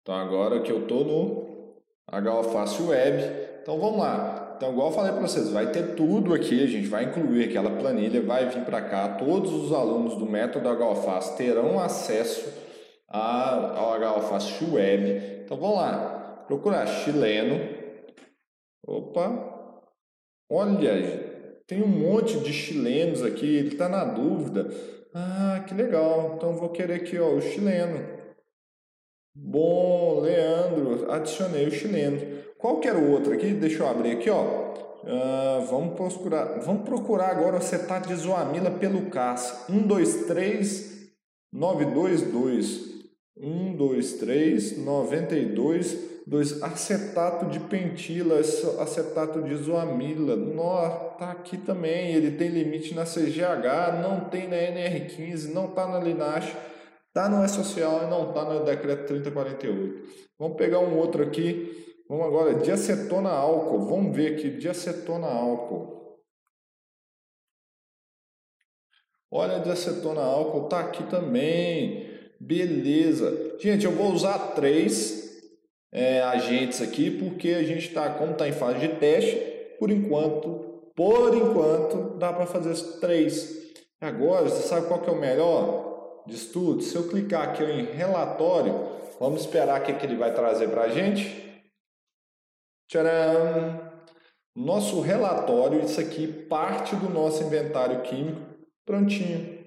[0.00, 1.78] Então agora que eu estou no
[2.10, 3.22] HOFACE Web,
[3.60, 4.54] então vamos lá.
[4.56, 7.68] Então, igual eu falei para vocês, vai ter tudo aqui, a gente vai incluir aquela
[7.76, 12.50] planilha, vai vir para cá, todos os alunos do método HOFACE terão acesso
[13.08, 15.42] ao HOFACE Web.
[15.44, 17.60] Então vamos lá, procurar chileno.
[18.86, 19.82] Opa,
[20.50, 24.70] olha, tem um monte de chilenos aqui, ele está na dúvida.
[25.18, 26.34] Ah, que legal.
[26.36, 28.06] Então vou querer aqui, ó, o chileno.
[29.34, 32.20] Bom, Leandro, adicionei o chileno.
[32.58, 33.54] Qual que era o outro aqui?
[33.54, 34.42] Deixa eu abrir aqui, ó.
[34.42, 39.64] Uh, vamos procurar, vamos procurar agora o acetato de zoamila pelo CAS.
[39.70, 41.08] 1, 2, 3,
[41.50, 42.80] 9, 2, 2.
[43.38, 46.62] 1, 2, 3, 92, 2.
[46.62, 50.34] Acetato de pentila, acetato de zoamila.
[50.34, 52.12] Nó, tá aqui também.
[52.12, 56.56] Ele tem limite na CGH, não tem na NR15, não tá na Linache,
[57.12, 60.26] tá no E-Social e não tá no decreto 3048.
[60.38, 61.84] Vamos pegar um outro aqui.
[62.08, 63.86] Vamos agora, diacetona álcool.
[63.86, 65.94] Vamos ver aqui, diacetona álcool.
[69.30, 72.06] Olha, diacetona álcool tá aqui também.
[72.40, 73.56] Beleza.
[73.58, 75.25] Gente, eu vou usar três
[75.96, 79.34] é, agentes aqui, porque a gente está, como está em fase de teste,
[79.78, 83.72] por enquanto, por enquanto, dá para fazer três.
[83.98, 86.82] Agora, você sabe qual que é o melhor de estudo?
[86.82, 88.74] Se eu clicar aqui em relatório,
[89.18, 91.64] vamos esperar o que, que ele vai trazer para a gente.
[92.90, 93.86] Tcharam!
[94.54, 98.40] Nosso relatório, isso aqui, parte do nosso inventário químico,
[98.84, 99.66] prontinho.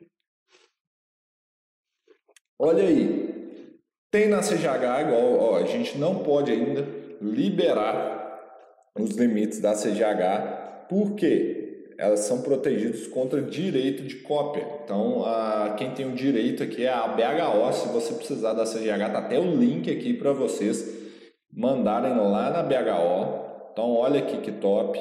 [2.59, 3.28] Olha aí,
[4.11, 6.85] tem na CGH igual, ó, a gente não pode ainda
[7.21, 8.19] liberar
[8.97, 14.65] os limites da CGH, porque elas são protegidas contra direito de cópia.
[14.83, 17.73] Então, a, quem tem o direito aqui é a BHO.
[17.73, 20.97] Se você precisar da CGH, tá até o link aqui para vocês
[21.51, 23.71] mandarem lá na BHO.
[23.73, 24.99] Então, olha aqui que top.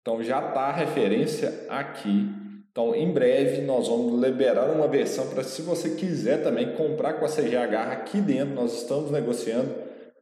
[0.00, 2.41] Então, já tá a referência aqui
[2.72, 7.26] então, em breve, nós vamos liberar uma versão para, se você quiser também comprar com
[7.26, 9.74] a CGH aqui dentro, nós estamos negociando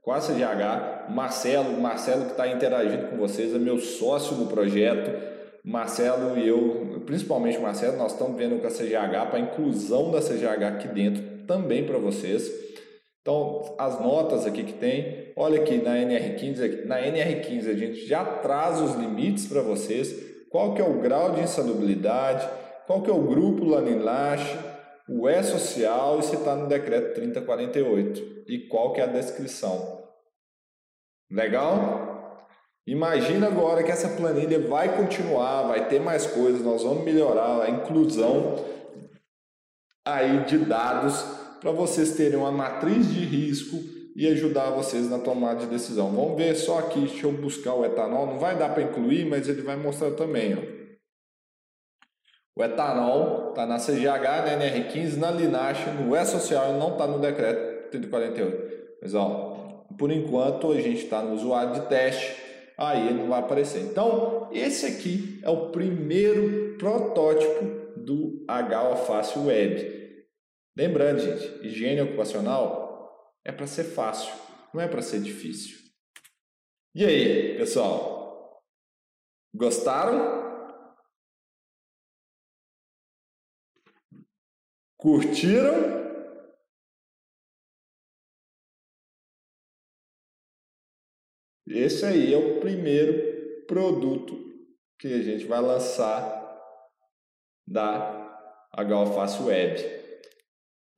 [0.03, 1.11] com a CGH.
[1.11, 5.31] Marcelo, Marcelo que está interagindo com vocês, é meu sócio do projeto.
[5.65, 10.19] Marcelo e eu, principalmente Marcelo, nós estamos vendo com a CGH para a inclusão da
[10.21, 12.51] CGH aqui dentro também para vocês.
[13.23, 18.25] Então, as notas aqui que tem, olha aqui na NR15, na NR15 a gente já
[18.25, 22.47] traz os limites para vocês qual que é o grau de insalubridade,
[22.87, 24.59] qual que é o grupo Lanilache,
[25.09, 30.05] o E social e se está no decreto 3048 e qual que é a descrição.
[31.31, 32.47] Legal?
[32.87, 37.71] Imagina agora que essa planilha vai continuar, vai ter mais coisas, nós vamos melhorar a
[37.71, 38.65] inclusão
[40.05, 41.23] aí de dados
[41.61, 46.11] para vocês terem uma matriz de risco e ajudar vocês na tomada de decisão.
[46.11, 49.49] Vamos ver só aqui, deixa eu buscar o etanol, não vai dar para incluir, mas
[49.49, 50.55] ele vai mostrar também.
[50.55, 50.81] Ó.
[52.57, 57.91] O etanol está na CGH, na NR15, na Linache, no E-Social, não está no decreto
[57.91, 58.81] 3048.
[59.03, 62.37] Mas ó, por enquanto a gente está no usuário de teste,
[62.77, 63.81] aí ele não vai aparecer.
[63.83, 67.65] Então, esse aqui é o primeiro protótipo
[67.97, 70.01] do H-Alface Web.
[70.77, 72.80] Lembrando, gente, higiene ocupacional
[73.45, 74.33] é para ser fácil,
[74.73, 75.79] não é para ser difícil.
[76.95, 78.63] E aí, pessoal?
[79.55, 80.41] Gostaram?
[84.97, 86.01] Curtiram?
[91.67, 94.35] Esse aí é o primeiro produto
[94.99, 96.41] que a gente vai lançar
[97.67, 100.00] da HOFACE Web.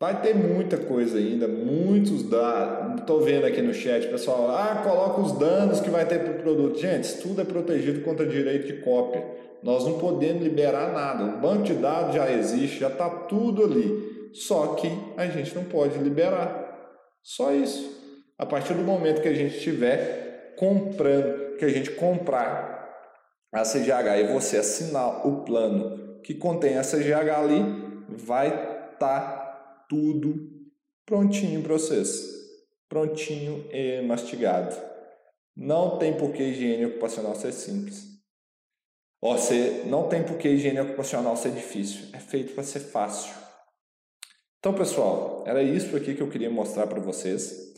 [0.03, 3.03] Vai ter muita coisa ainda, muitos dados.
[3.03, 4.51] Estou vendo aqui no chat, pessoal.
[4.51, 6.77] Ah, coloca os danos que vai ter para o produto.
[6.77, 9.25] Gente, isso tudo é protegido contra direito de cópia.
[9.63, 11.23] Nós não podemos liberar nada.
[11.23, 14.31] O banco de dados já existe, já está tudo ali.
[14.33, 16.99] só que a gente não pode liberar.
[17.23, 17.89] Só isso.
[18.37, 22.91] A partir do momento que a gente estiver comprando, que a gente comprar
[23.55, 27.65] a CGH e você assinar o plano que contém a CGH ali,
[28.09, 29.42] vai estar tá
[29.93, 30.51] tudo
[31.05, 32.25] prontinho para vocês.
[32.89, 34.75] Prontinho e mastigado.
[35.55, 38.07] Não tem por que higiene ocupacional ser simples.
[39.21, 42.09] Ó, você não tem por que higiene ocupacional ser difícil.
[42.15, 43.35] É feito para ser fácil.
[44.59, 47.75] Então, pessoal, era isso aqui que eu queria mostrar para vocês.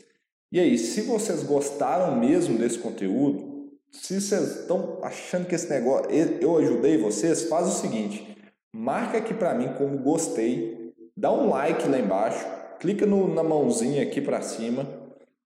[0.53, 6.09] E aí, se vocês gostaram mesmo desse conteúdo, se vocês estão achando que esse negócio
[6.41, 8.37] eu ajudei vocês, faz o seguinte:
[8.73, 10.84] marca aqui para mim como gostei,
[11.17, 12.47] dá um like lá embaixo,
[12.81, 15.05] clica no, na mãozinha aqui para cima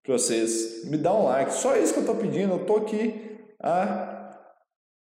[0.08, 1.52] para vocês, me dá um like.
[1.52, 2.54] Só isso que eu estou pedindo.
[2.54, 4.38] Eu estou aqui há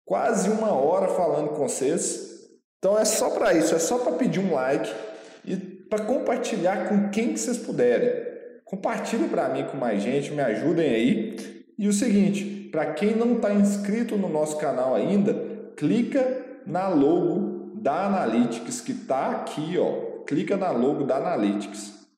[0.05, 2.29] quase uma hora falando com vocês.
[2.79, 4.93] Então é só para isso, é só para pedir um like
[5.45, 8.29] e para compartilhar com quem que vocês puderem.
[8.65, 11.65] Compartilhe para mim com mais gente, me ajudem aí.
[11.79, 15.35] E o seguinte, para quem não está inscrito no nosso canal ainda,
[15.77, 20.10] clica na logo da Analytics que está aqui, ó.
[20.31, 22.09] Clica na logo da Analytics.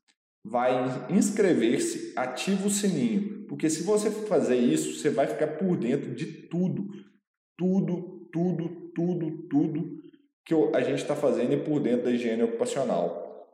[0.44, 6.14] Vai inscrever-se, ativa o sininho, porque se você fazer isso, você vai ficar por dentro
[6.14, 6.90] de tudo,
[7.56, 9.98] tudo, tudo, tudo, tudo
[10.44, 13.48] que a gente está fazendo e por dentro da higiene ocupacional.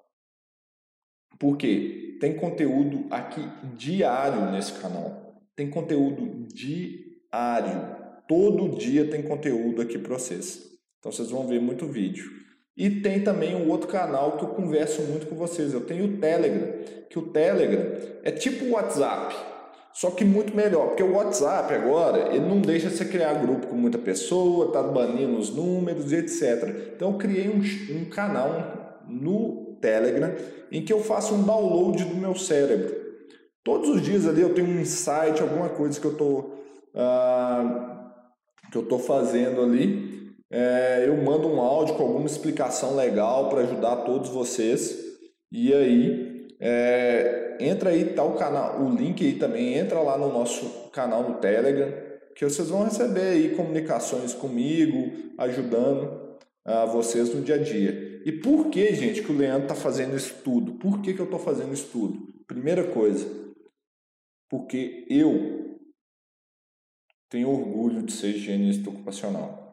[1.38, 3.42] Porque tem conteúdo aqui
[3.76, 5.40] diário nesse canal.
[5.54, 7.96] Tem conteúdo diário.
[8.26, 10.76] Todo dia tem conteúdo aqui para vocês.
[10.98, 12.47] Então vocês vão ver muito vídeo.
[12.78, 15.74] E tem também um outro canal que eu converso muito com vocês.
[15.74, 16.74] Eu tenho o Telegram,
[17.10, 17.84] que o Telegram
[18.22, 19.34] é tipo o WhatsApp,
[19.92, 23.74] só que muito melhor, porque o WhatsApp agora, ele não deixa você criar grupo com
[23.74, 26.92] muita pessoa, tá banindo os números e etc.
[26.94, 27.60] Então eu criei um,
[28.00, 30.32] um canal no Telegram
[30.70, 32.94] em que eu faço um download do meu cérebro.
[33.64, 36.64] Todos os dias ali eu tenho um insight, alguma coisa que eu estou
[36.94, 38.12] ah,
[38.70, 40.27] que eu tô fazendo ali.
[40.50, 44.96] É, eu mando um áudio com alguma explicação legal para ajudar todos vocês.
[45.52, 50.32] E aí é, entra aí tá o canal, o link aí também entra lá no
[50.32, 57.34] nosso canal no Telegram que vocês vão receber aí comunicações comigo, ajudando a ah, vocês
[57.34, 58.22] no dia a dia.
[58.24, 60.74] E por que, gente, que o Leandro está fazendo isso tudo?
[60.74, 62.32] Por que, que eu estou fazendo isso tudo?
[62.46, 63.26] Primeira coisa,
[64.48, 65.80] porque eu
[67.28, 69.67] tenho orgulho de ser higienista ocupacional.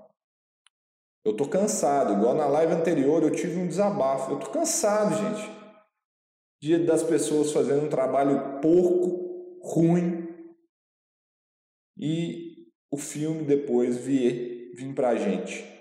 [1.26, 4.32] Eu estou cansado, igual na live anterior eu tive um desabafo.
[4.32, 5.52] Eu estou cansado, gente,
[6.62, 10.28] de das pessoas fazendo um trabalho porco, ruim,
[11.98, 15.76] e o filme depois vir, vir para a gente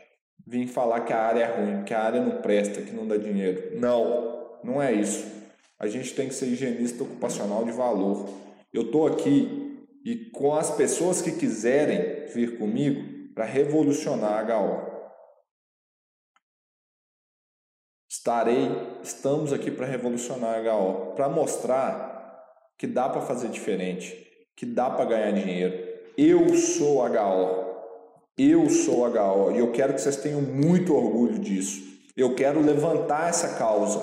[0.47, 3.17] vir falar que a área é ruim, que a área não presta, que não dá
[3.17, 3.79] dinheiro.
[3.79, 5.27] Não, não é isso.
[5.79, 8.29] A gente tem que ser higienista ocupacional de valor.
[8.73, 14.94] Eu estou aqui e com as pessoas que quiserem vir comigo para revolucionar a HO.
[18.25, 18.71] Estarei,
[19.03, 22.43] estamos aqui para revolucionar a HO, para mostrar
[22.79, 24.17] que dá para fazer diferente,
[24.57, 25.75] que dá para ganhar dinheiro.
[26.17, 27.75] Eu sou HO.
[28.39, 31.83] Eu sou HO e eu quero que vocês tenham muito orgulho disso.
[32.17, 34.03] Eu quero levantar essa causa.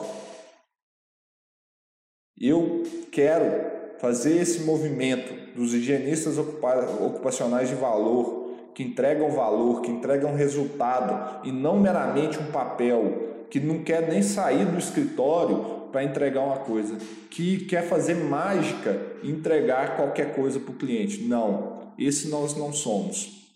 [2.40, 10.36] Eu quero fazer esse movimento dos higienistas ocupacionais de valor, que entregam valor, que entregam
[10.36, 16.41] resultado e não meramente um papel, que não quer nem sair do escritório para entregar
[16.41, 16.97] uma coisa,
[17.30, 21.22] que quer fazer mágica e entregar qualquer coisa para o cliente.
[21.24, 23.52] Não, esse nós não somos.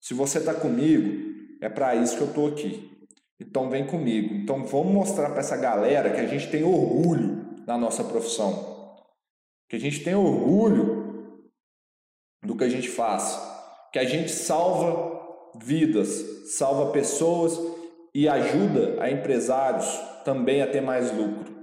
[0.00, 2.90] Se você está comigo, é para isso que eu estou aqui.
[3.38, 4.34] Então vem comigo.
[4.34, 8.96] Então vamos mostrar para essa galera que a gente tem orgulho na nossa profissão.
[9.68, 11.44] Que a gente tem orgulho
[12.42, 13.38] do que a gente faz.
[13.92, 15.20] Que a gente salva
[15.54, 17.69] vidas, salva pessoas
[18.14, 19.86] e ajuda a empresários
[20.24, 21.60] também a ter mais lucro.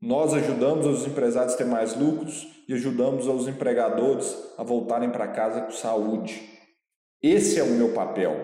[0.00, 5.28] Nós ajudamos os empresários a ter mais lucros e ajudamos os empregadores a voltarem para
[5.28, 6.42] casa com saúde.
[7.22, 8.34] Esse é o meu papel.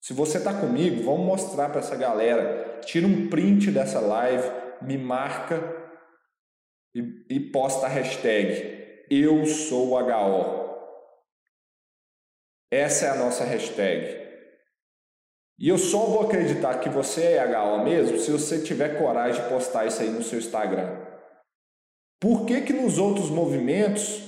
[0.00, 2.80] Se você está comigo, vamos mostrar para essa galera.
[2.84, 4.48] Tira um print dessa live,
[4.82, 5.60] me marca
[6.94, 10.61] e, e posta a hashtag Eu sou HO.
[12.72, 14.18] Essa é a nossa hashtag.
[15.58, 19.48] E eu só vou acreditar que você é HO mesmo se você tiver coragem de
[19.50, 20.96] postar isso aí no seu Instagram.
[22.18, 24.22] Por que, que nos outros movimentos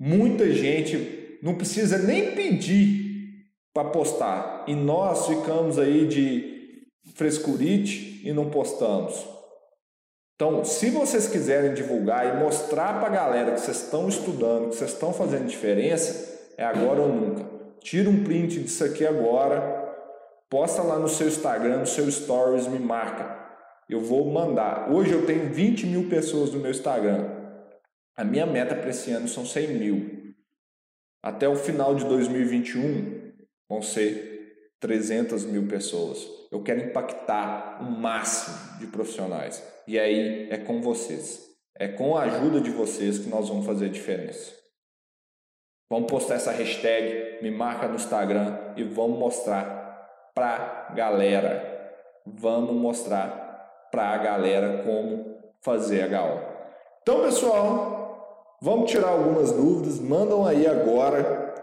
[0.00, 8.32] muita gente não precisa nem pedir para postar e nós ficamos aí de frescurite e
[8.32, 9.24] não postamos.
[10.34, 14.76] Então, se vocês quiserem divulgar e mostrar para a galera que vocês estão estudando, que
[14.76, 17.59] vocês estão fazendo diferença, é agora ou nunca.
[17.80, 19.60] Tira um print disso aqui agora,
[20.48, 23.38] posta lá no seu Instagram, no seu Stories, me marca.
[23.88, 24.92] Eu vou mandar.
[24.92, 27.28] Hoje eu tenho 20 mil pessoas no meu Instagram.
[28.16, 30.34] A minha meta para esse ano são 100 mil.
[31.22, 33.32] Até o final de 2021
[33.68, 36.26] vão ser 300 mil pessoas.
[36.52, 39.62] Eu quero impactar o máximo de profissionais.
[39.86, 41.48] E aí é com vocês.
[41.74, 44.59] É com a ajuda de vocês que nós vamos fazer a diferença.
[45.90, 51.68] Vamos postar essa hashtag, me marca no Instagram e vamos mostrar pra galera.
[52.24, 56.40] Vamos mostrar pra galera como fazer HO.
[57.02, 59.98] Então, pessoal, vamos tirar algumas dúvidas.
[59.98, 61.56] Mandam aí agora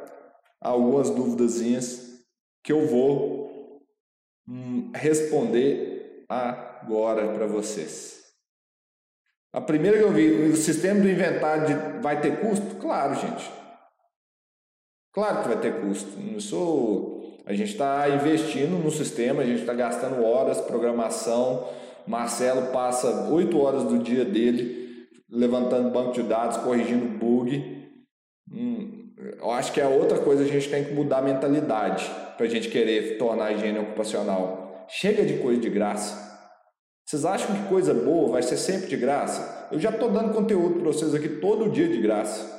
[0.59, 2.21] algumas duvidazinhas
[2.61, 3.82] que eu vou
[4.45, 8.25] hum, responder agora para vocês.
[9.53, 12.75] A primeira que eu vi, o sistema do inventário vai ter custo?
[12.75, 13.56] Claro, gente.
[15.13, 16.19] Claro que vai ter custo.
[16.35, 21.67] Isso, a gente está investindo no sistema, a gente está gastando horas, programação.
[22.05, 24.77] Marcelo passa oito horas do dia dele
[25.29, 27.91] levantando banco de dados, corrigindo bug.
[28.51, 32.45] Hum, eu acho que é outra coisa a gente tem que mudar a mentalidade para
[32.45, 34.85] a gente querer tornar a higiene ocupacional.
[34.87, 36.27] Chega de coisa de graça.
[37.05, 39.69] Vocês acham que coisa boa vai ser sempre de graça?
[39.71, 42.55] Eu já estou dando conteúdo para vocês aqui todo dia de graça.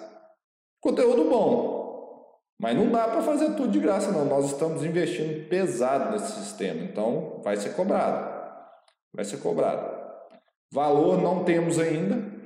[0.81, 1.78] Conteúdo bom,
[2.61, 4.25] mas não dá para fazer tudo de graça, não.
[4.25, 8.37] Nós estamos investindo pesado nesse sistema, então vai ser cobrado.
[9.15, 9.97] Vai ser cobrado.
[10.73, 12.37] Valor não temos ainda.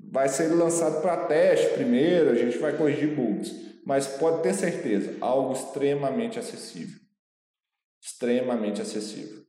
[0.00, 3.54] Vai ser lançado para teste primeiro, a gente vai corrigir bugs.
[3.86, 7.00] Mas pode ter certeza, algo extremamente acessível.
[8.02, 9.41] Extremamente acessível.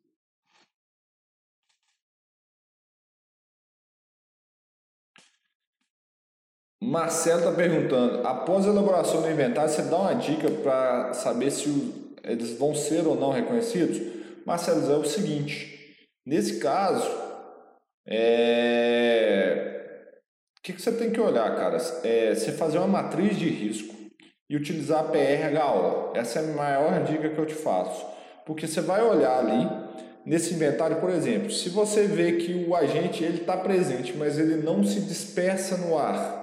[6.84, 11.94] Marcelo está perguntando: após a elaboração do inventário, você dá uma dica para saber se
[12.24, 14.02] eles vão ser ou não reconhecidos?
[14.46, 17.10] Marcelo, é o seguinte: nesse caso,
[18.06, 19.80] é...
[20.60, 21.78] o que, que você tem que olhar, cara?
[22.04, 23.96] É você fazer uma matriz de risco
[24.50, 26.12] e utilizar a PRHO.
[26.16, 28.06] Essa é a maior dica que eu te faço.
[28.46, 29.70] Porque você vai olhar ali
[30.26, 34.58] nesse inventário, por exemplo, se você vê que o agente ele está presente, mas ele
[34.58, 36.43] não se dispersa no ar,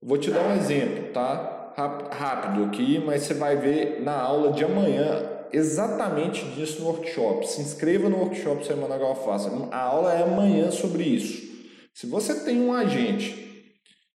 [0.00, 1.74] Vou te dar um exemplo, tá?
[2.10, 7.46] Rápido aqui, mas você vai ver na aula de amanhã exatamente disso no workshop.
[7.48, 9.50] Se inscreva no workshop Semana Galfaça.
[9.70, 11.48] A aula é amanhã sobre isso.
[11.92, 13.74] Se você tem um agente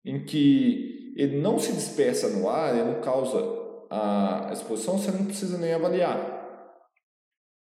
[0.04, 3.38] em que ele não se dispersa no ar, ele não causa
[3.90, 6.36] a exposição, você não precisa nem avaliar.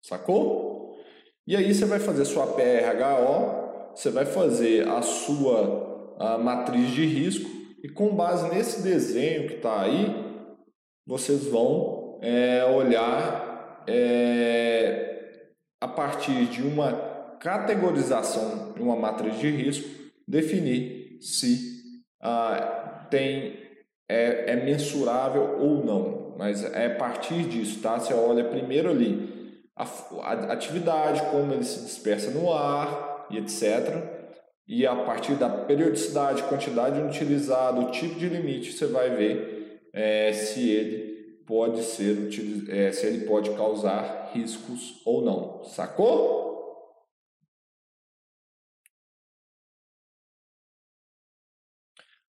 [0.02, 0.96] Sacou?
[1.46, 7.04] E aí você vai fazer sua PRHO, você vai fazer a sua a matriz de
[7.04, 10.06] risco e com base nesse desenho que está aí,
[11.06, 15.50] vocês vão é, olhar é,
[15.82, 16.94] a partir de uma
[17.38, 19.86] categorização, uma matriz de risco,
[20.26, 23.58] definir se ah, tem
[24.08, 26.34] é, é, mensurável ou não.
[26.38, 27.98] Mas é a partir disso, tá?
[27.98, 29.84] Você olha primeiro ali a,
[30.22, 34.13] a atividade, como ele se dispersa no ar e etc
[34.66, 40.32] e a partir da periodicidade, quantidade utilizada, o tipo de limite, você vai ver é,
[40.32, 41.14] se ele
[41.46, 42.28] pode ser
[42.70, 45.62] é, se ele pode causar riscos ou não.
[45.64, 46.44] Sacou?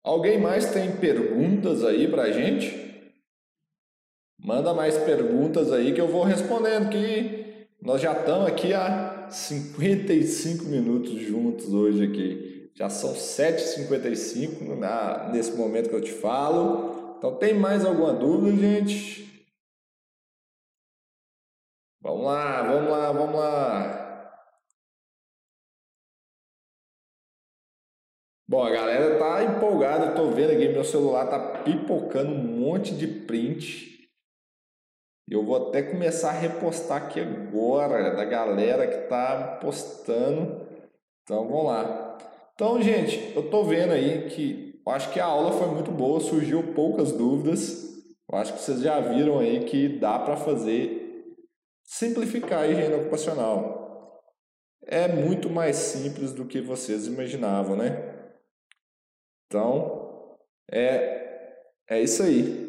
[0.03, 2.85] Alguém mais tem perguntas aí para a gente?
[4.37, 10.65] Manda mais perguntas aí que eu vou respondendo que nós já estamos aqui há 55
[10.65, 12.71] minutos juntos hoje aqui.
[12.75, 17.15] Já são 7h55 na, nesse momento que eu te falo.
[17.17, 19.25] Então, tem mais alguma dúvida, gente?
[22.01, 24.05] Vamos lá, vamos lá, vamos lá.
[28.47, 32.93] Bom, a galera tá empolgada, eu tô vendo aqui, meu celular tá pipocando um monte
[32.93, 33.94] de print.
[35.27, 40.67] Eu vou até começar a repostar aqui agora, da galera que está postando.
[41.23, 42.17] Então vamos lá.
[42.53, 46.73] Então, gente, eu estou vendo aí que acho que a aula foi muito boa, surgiu
[46.73, 47.83] poucas dúvidas.
[48.31, 51.25] Eu acho que vocês já viram aí que dá para fazer
[51.83, 54.21] simplificar a higiene ocupacional.
[54.83, 58.29] É muito mais simples do que vocês imaginavam, né?
[59.47, 60.37] Então,
[60.71, 61.55] é,
[61.89, 62.64] é isso aí.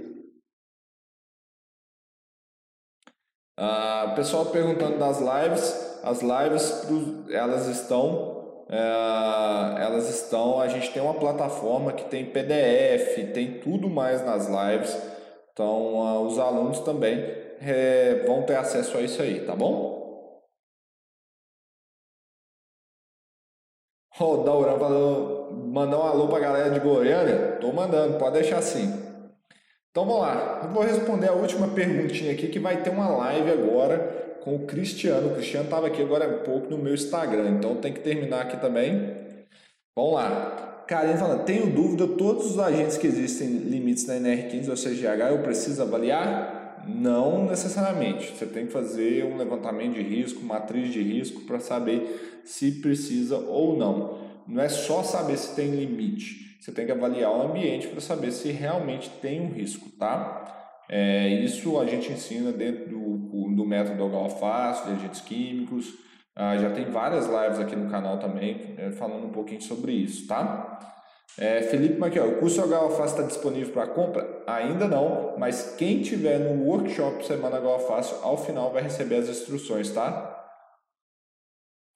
[3.59, 6.87] Ah, pessoal perguntando das lives, as lives
[7.31, 13.89] elas estão, é, elas estão, a gente tem uma plataforma que tem PDF, tem tudo
[13.89, 14.95] mais nas lives,
[15.53, 17.19] então ah, os alunos também
[17.61, 19.97] é, vão ter acesso a isso aí, tá bom?
[24.19, 27.59] O Daurão falou, mandar um alô pra galera de Goiânia?
[27.61, 29.06] Tô mandando, pode deixar assim.
[29.97, 33.51] Então vamos lá, eu vou responder a última perguntinha aqui que vai ter uma live
[33.51, 35.29] agora com o Cristiano.
[35.29, 38.59] O Cristiano estava aqui agora há pouco no meu Instagram, então tem que terminar aqui
[38.59, 39.17] também.
[39.97, 40.85] Vamos lá.
[40.87, 45.39] Karen falando, tenho dúvida, todos os agentes que existem limites na NR15 ou CGH eu
[45.39, 46.85] preciso avaliar?
[46.87, 48.37] Não necessariamente.
[48.37, 53.39] Você tem que fazer um levantamento de risco, matriz de risco para saber se precisa
[53.39, 54.19] ou não.
[54.47, 58.33] Não é só saber se tem limite, você tem que avaliar o ambiente para saber
[58.33, 60.83] se realmente tem um risco, tá?
[60.89, 65.95] É, isso a gente ensina dentro do, do método Galfácil, de agentes químicos.
[66.35, 70.27] Ah, já tem várias lives aqui no canal também é, falando um pouquinho sobre isso,
[70.27, 70.79] tá?
[71.39, 74.43] É, Felipe Maquiel, o curso Galfácil está disponível para compra?
[74.47, 79.91] Ainda não, mas quem tiver no workshop Semana Galfácil, ao final vai receber as instruções,
[79.91, 80.37] tá?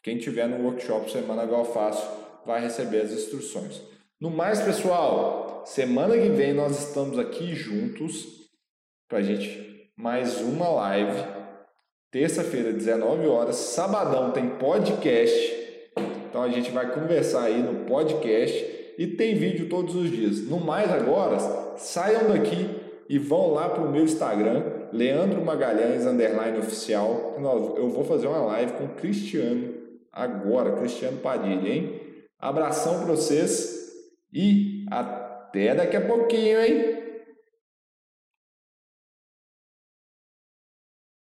[0.03, 2.09] Quem tiver no workshop Semana Fácil
[2.47, 3.83] vai receber as instruções.
[4.21, 8.27] No mais, pessoal, semana que vem nós estamos aqui juntos
[9.09, 11.25] para a gente mais uma live.
[12.11, 13.57] Terça-feira, 19 horas.
[13.57, 15.57] Sabadão tem podcast.
[16.29, 20.47] Então a gente vai conversar aí no podcast e tem vídeo todos os dias.
[20.47, 21.39] No mais agora,
[21.79, 22.69] saiam daqui
[23.09, 27.37] e vão lá para o meu Instagram, Leandro Magalhães underline oficial.
[27.75, 29.73] Eu vou fazer uma live com o Cristiano
[30.13, 32.01] agora, Cristiano Padilha, hein?
[32.39, 33.80] Abração para vocês
[34.33, 37.00] e até daqui a pouquinho, hein?